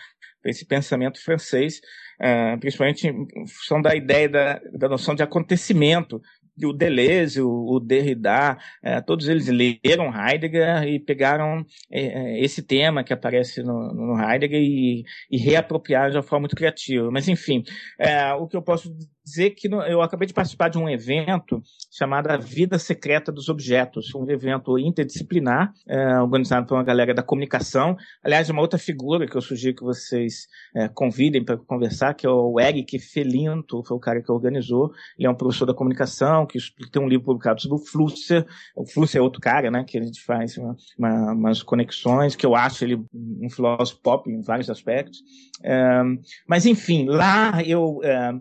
[0.48, 1.80] esse pensamento francês,
[2.20, 6.20] é, principalmente em função da ideia da, da noção de acontecimento,
[6.64, 13.12] o Deleuze, o, Derrida, é, todos eles leram Heidegger e pegaram é, esse tema que
[13.12, 17.10] aparece no, no Heidegger e, e reapropriaram de uma forma muito criativa.
[17.10, 17.62] Mas, enfim,
[17.98, 18.96] é, o que eu posso
[19.26, 21.60] dizer que eu acabei de participar de um evento
[21.90, 27.24] chamado A Vida Secreta dos Objetos, um evento interdisciplinar, é, organizado por uma galera da
[27.24, 27.96] comunicação.
[28.22, 30.46] Aliás, uma outra figura que eu sugiro que vocês
[30.76, 34.92] é, convidem para conversar, que é o Eric Felinto, foi o cara que organizou.
[35.18, 36.58] Ele é um professor da comunicação, que
[36.92, 38.46] tem um livro publicado sobre o Flusser.
[38.76, 42.46] O Flusser é outro cara, né, que a gente faz uma, uma, umas conexões, que
[42.46, 45.20] eu acho ele um filósofo pop em vários aspectos.
[45.64, 46.02] É,
[46.46, 48.32] mas, enfim, lá eu é,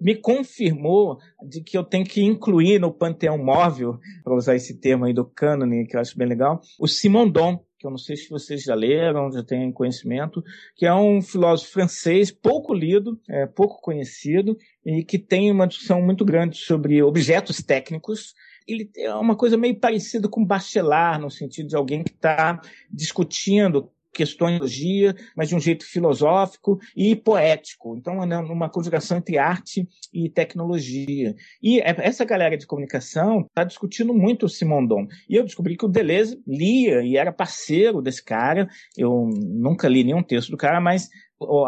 [0.00, 5.04] me confirmou de que eu tenho que incluir no panteão móvel, para usar esse termo
[5.04, 8.28] aí do cânone, que eu acho bem legal, o Simondon, que eu não sei se
[8.28, 10.42] vocês já leram, já têm conhecimento,
[10.76, 16.00] que é um filósofo francês pouco lido, é, pouco conhecido, e que tem uma discussão
[16.02, 18.34] muito grande sobre objetos técnicos,
[18.66, 23.90] ele é uma coisa meio parecida com Bachelard, no sentido de alguém que está discutindo
[24.12, 27.96] questões de mas de um jeito filosófico e poético.
[27.96, 31.34] Então, é uma conjugação entre arte e tecnologia.
[31.62, 35.06] E é, essa galera de comunicação está discutindo muito o Simondon.
[35.28, 38.68] E eu descobri que o Deleuze lia e era parceiro desse cara.
[38.96, 41.08] Eu nunca li nenhum texto do cara, mas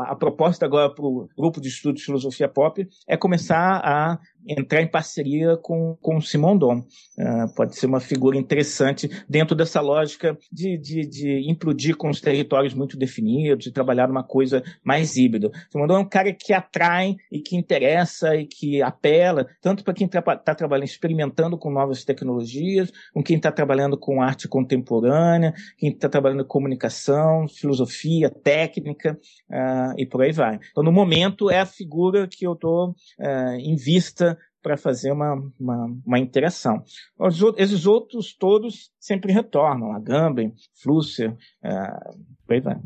[0.07, 4.83] a proposta agora para o grupo de estudos de filosofia pop é começar a entrar
[4.83, 6.79] em parceria com, com o Simon Dom.
[6.79, 12.21] Uh, pode ser uma figura interessante dentro dessa lógica de, de, de implodir com os
[12.21, 15.51] territórios muito definidos e trabalhar numa coisa mais híbrida.
[15.71, 19.95] Simon Dom é um cara que atrai e que interessa e que apela, tanto para
[19.95, 25.53] quem está tra trabalhando, experimentando com novas tecnologias, com quem está trabalhando com arte contemporânea,
[25.77, 29.19] quem está trabalhando com comunicação, filosofia, técnica
[29.51, 30.61] uh, e por aí vai.
[30.71, 34.32] Então, no momento, é a figura que eu estou uh, em vista
[34.63, 36.83] para fazer uma, uma, uma interação.
[37.19, 42.77] Os, esses outros todos sempre retornam, a Gambem, Flusser, uh, por aí vai.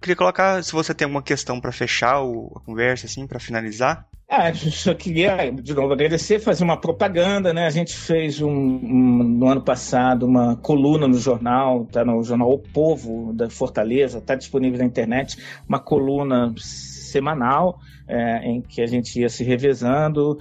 [0.00, 4.06] Queria colocar, se você tem alguma questão para fechar o, a conversa, assim, para finalizar.
[4.28, 7.64] Ah, só queria, de novo, agradecer, fazer uma propaganda, né?
[7.64, 12.50] A gente fez um, um, no ano passado uma coluna no jornal, tá no jornal
[12.50, 15.36] O Povo da Fortaleza, está disponível na internet,
[15.68, 17.78] uma coluna semanal
[18.08, 20.38] é, em que a gente ia se revezando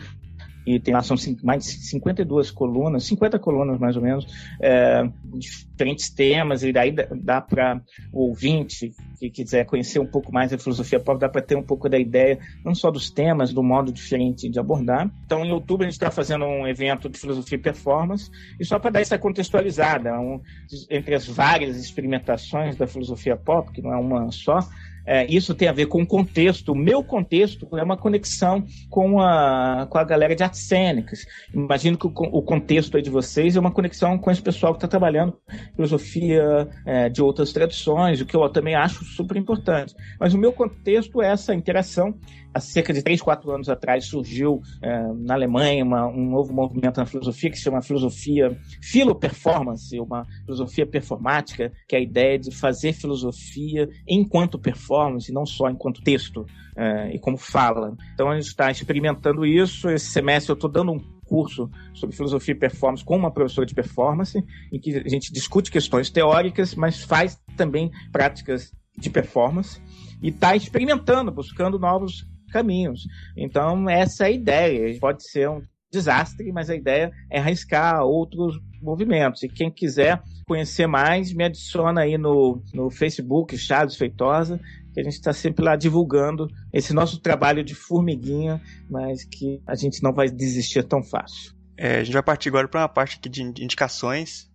[0.66, 4.26] e tem lá são mais de 52 colunas, 50 colunas mais ou menos,
[4.60, 10.34] é, diferentes temas, e daí dá, dá para o ouvinte que quiser conhecer um pouco
[10.34, 13.54] mais da filosofia pop, dá para ter um pouco da ideia, não só dos temas,
[13.54, 15.10] do modo diferente de abordar.
[15.26, 18.80] Então, em outubro, a gente está fazendo um evento de filosofia e performance, e só
[18.80, 20.42] para dar essa contextualizada, um,
[20.90, 24.60] entre as várias experimentações da filosofia pop, que não é uma só,
[25.06, 26.72] é, isso tem a ver com o contexto.
[26.72, 31.26] O meu contexto é uma conexão com a, com a galera de artes cênicas.
[31.54, 34.88] Imagino que o, o contexto de vocês é uma conexão com esse pessoal que está
[34.88, 35.38] trabalhando
[35.76, 39.94] filosofia é, de outras tradições, o que eu também acho super importante.
[40.20, 42.16] Mas o meu contexto é essa interação
[42.56, 46.98] há cerca de 3, 4 anos atrás surgiu é, na Alemanha uma, um novo movimento
[46.98, 52.56] na filosofia que se chama filosofia filo-performance, uma filosofia performática, que é a ideia de
[52.56, 56.46] fazer filosofia enquanto performance, não só enquanto texto
[56.78, 57.94] é, e como fala.
[58.14, 59.90] Então a gente está experimentando isso.
[59.90, 63.76] Esse semestre eu estou dando um curso sobre filosofia e performance com uma professora de
[63.76, 64.42] performance,
[64.72, 69.82] em que a gente discute questões teóricas, mas faz também práticas de performance
[70.22, 72.26] e está experimentando, buscando novos
[72.56, 73.06] caminhos.
[73.36, 74.98] Então, essa é a ideia.
[74.98, 79.44] Pode ser um desastre, mas a ideia é arriscar outros movimentos.
[79.44, 84.60] E quem quiser conhecer mais, me adiciona aí no, no Facebook, Charles Feitosa,
[84.94, 89.76] que a gente está sempre lá divulgando esse nosso trabalho de formiguinha, mas que a
[89.76, 91.54] gente não vai desistir tão fácil.
[91.78, 94.50] É, a gente vai partir agora para uma parte aqui de indicações.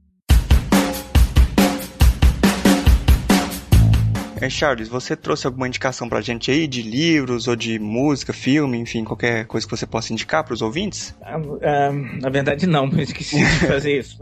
[4.40, 8.78] É, Charles, você trouxe alguma indicação pra gente aí de livros ou de música, filme,
[8.78, 11.14] enfim, qualquer coisa que você possa indicar para os ouvintes?
[11.20, 14.18] Ah, ah, na verdade, não, eu esqueci de fazer isso,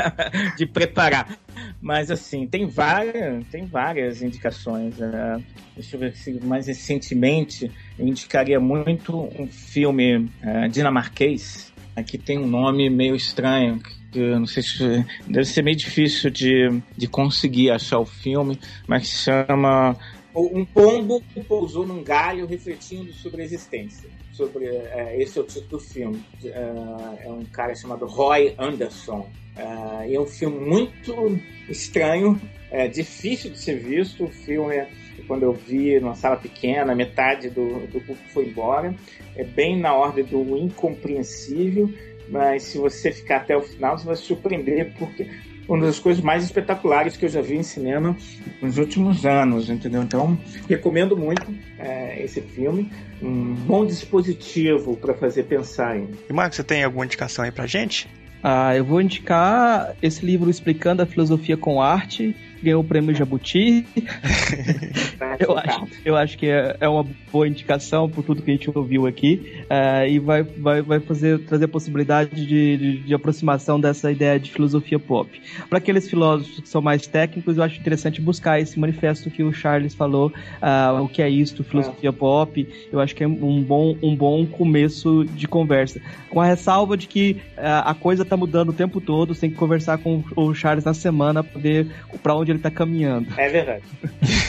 [0.56, 1.38] de preparar.
[1.82, 4.98] Mas assim, tem várias, tem várias indicações.
[4.98, 5.44] Uh,
[5.74, 11.70] deixa eu ver se mais recentemente eu indicaria muito um filme uh, dinamarquês.
[11.94, 13.78] Aqui tem um nome meio estranho,
[14.14, 19.06] eu não sei se deve ser meio difícil de, de conseguir achar o filme, mas
[19.06, 19.96] chama
[20.34, 24.08] um pombo pousou num galho refletindo sobre a existência.
[24.32, 26.24] Sobre é, esse é o título do filme.
[26.42, 29.28] É, é um cara chamado Roy Anderson.
[29.54, 31.38] É, é um filme muito
[31.68, 32.40] estranho,
[32.70, 34.24] é difícil de ser visto.
[34.24, 34.86] O filme
[35.26, 38.94] quando eu vi numa sala pequena, metade do, do público foi embora.
[39.36, 41.92] É bem na ordem do incompreensível
[42.32, 45.28] mas se você ficar até o final, você vai se surpreender, porque
[45.68, 48.16] uma das coisas mais espetaculares que eu já vi em cinema
[48.60, 50.02] nos últimos anos, entendeu?
[50.02, 50.36] Então,
[50.68, 51.46] recomendo muito
[51.78, 52.90] é, esse filme.
[53.22, 56.08] Um bom dispositivo para fazer pensar em.
[56.28, 58.08] E Marcos, você tem alguma indicação aí pra gente?
[58.42, 63.86] Ah, eu vou indicar esse livro Explicando a Filosofia com Arte, ganhou o prêmio Jabuti.
[65.38, 68.70] eu, acho, eu acho que é, é, uma boa indicação por tudo que a gente
[68.74, 73.80] ouviu aqui uh, e vai, vai, vai fazer, trazer a possibilidade de, de, de aproximação
[73.80, 75.40] dessa ideia de filosofia pop.
[75.68, 79.52] Para aqueles filósofos que são mais técnicos, eu acho interessante buscar esse manifesto que o
[79.52, 82.12] Charles falou, uh, o que é isto, filosofia é.
[82.12, 82.68] pop.
[82.92, 86.00] Eu acho que é um bom, um bom começo de conversa.
[86.30, 89.50] Com a ressalva de que uh, a coisa está mudando o tempo todo, você tem
[89.50, 91.90] que conversar com o Charles na semana para ver
[92.22, 93.28] para onde ele está caminhando.
[93.38, 93.84] É verdade.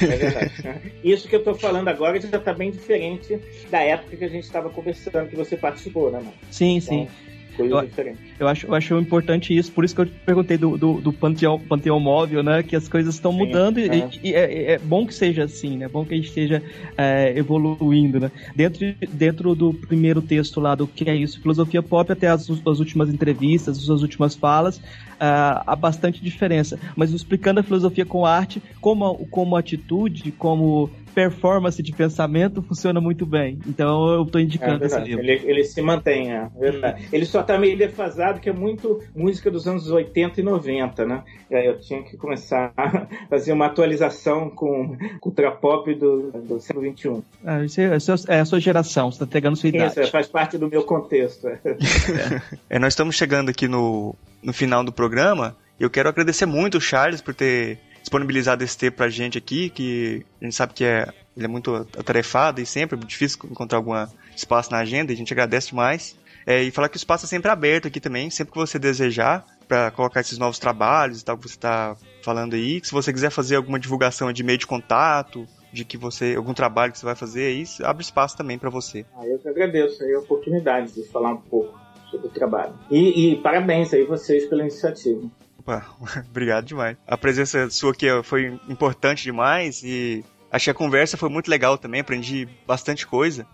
[0.01, 0.51] É verdade.
[1.04, 3.39] Isso que eu estou falando agora já está bem diferente
[3.70, 6.34] da época que a gente estava conversando, que você participou, né, mano?
[6.51, 7.08] Sim, então, sim.
[7.54, 8.22] Coisas eu, diferentes.
[8.39, 11.60] Eu acho, eu acho importante isso, por isso que eu perguntei do, do, do panteão,
[11.60, 12.64] panteão móvel, né?
[12.64, 14.10] Que as coisas estão mudando é.
[14.24, 15.86] e, e é, é, bom que seja assim, né?
[15.86, 16.62] É bom que a gente esteja
[16.97, 18.32] é, evoluindo, né?
[18.56, 22.80] Dentro, dentro do primeiro texto lá do que é isso, filosofia pop, até as, as
[22.80, 26.80] últimas entrevistas, as suas últimas falas, uh, há bastante diferença.
[26.95, 33.26] Mas explicando a filosofia com arte, como, como atitude, como performance de pensamento funciona muito
[33.26, 33.59] bem.
[33.68, 35.24] Então eu estou indicando é esse livro.
[35.24, 37.03] Ele, ele se mantém, é verdade.
[37.03, 37.07] Hum.
[37.11, 41.24] Ele só está meio defasado, que é muito música dos anos 80 e 90, né?
[41.49, 46.59] E aí eu tinha que começar a fazer uma atualização com cultura pop do, do
[46.59, 47.24] século XXI.
[47.45, 49.99] Ah, isso é, isso é a sua geração, você está pegando sua idade.
[49.99, 51.47] Isso, faz parte do meu contexto.
[52.70, 55.55] é, nós estamos chegando aqui no, no final do programa.
[55.80, 60.26] Eu quero agradecer muito o Charles por ter disponibilizado esse tempo pra gente aqui, que
[60.41, 63.93] a gente sabe que é, ele é muito atarefado e sempre é difícil encontrar algum
[64.36, 66.16] espaço na agenda, e a gente agradece demais.
[66.45, 69.45] É, e falar que o espaço é sempre aberto aqui também, sempre que você desejar,
[69.68, 72.82] para colocar esses novos trabalhos e tal que você está falando aí.
[72.84, 76.91] Se você quiser fazer alguma divulgação de meio de contato, de que você algum trabalho
[76.91, 79.06] que você vai fazer aí, abre espaço também para você.
[79.18, 81.80] Ah, eu que agradeço a oportunidade de falar um pouco
[82.12, 82.74] sobre o trabalho.
[82.91, 85.22] E, e parabéns aí vocês pela iniciativa.
[85.64, 85.86] Opa,
[86.30, 86.97] obrigado demais.
[87.07, 92.01] A presença sua aqui foi importante demais e achei a conversa foi muito legal também,
[92.01, 93.47] aprendi bastante coisa.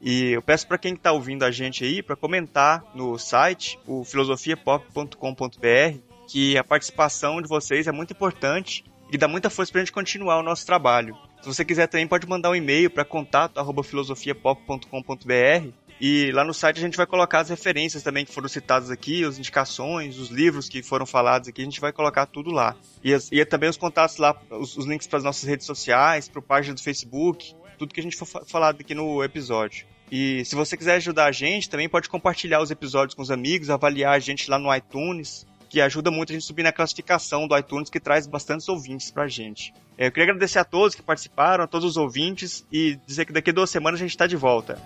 [0.00, 4.04] E eu peço para quem está ouvindo a gente aí para comentar no site, o
[4.04, 5.98] filosofiapop.com.br,
[6.28, 9.92] que a participação de vocês é muito importante e dá muita força para a gente
[9.92, 11.16] continuar o nosso trabalho.
[11.40, 16.80] Se você quiser também pode mandar um e-mail para contato@filosofiapop.com.br e lá no site a
[16.80, 20.82] gente vai colocar as referências também que foram citadas aqui, as indicações, os livros que
[20.82, 22.76] foram falados aqui, a gente vai colocar tudo lá.
[23.02, 26.28] E, as, e também os contatos lá, os, os links para as nossas redes sociais,
[26.28, 29.86] para a página do Facebook, tudo que a gente for falado aqui no episódio.
[30.10, 33.70] E se você quiser ajudar a gente, também pode compartilhar os episódios com os amigos,
[33.70, 37.56] avaliar a gente lá no iTunes, que ajuda muito a gente subir na classificação do
[37.56, 39.72] iTunes, que traz bastantes ouvintes pra gente.
[39.96, 43.32] É, eu queria agradecer a todos que participaram, a todos os ouvintes, e dizer que
[43.32, 44.78] daqui a duas semanas a gente está de volta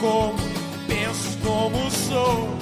[0.02, 0.34] como
[0.88, 2.61] penso, como sou.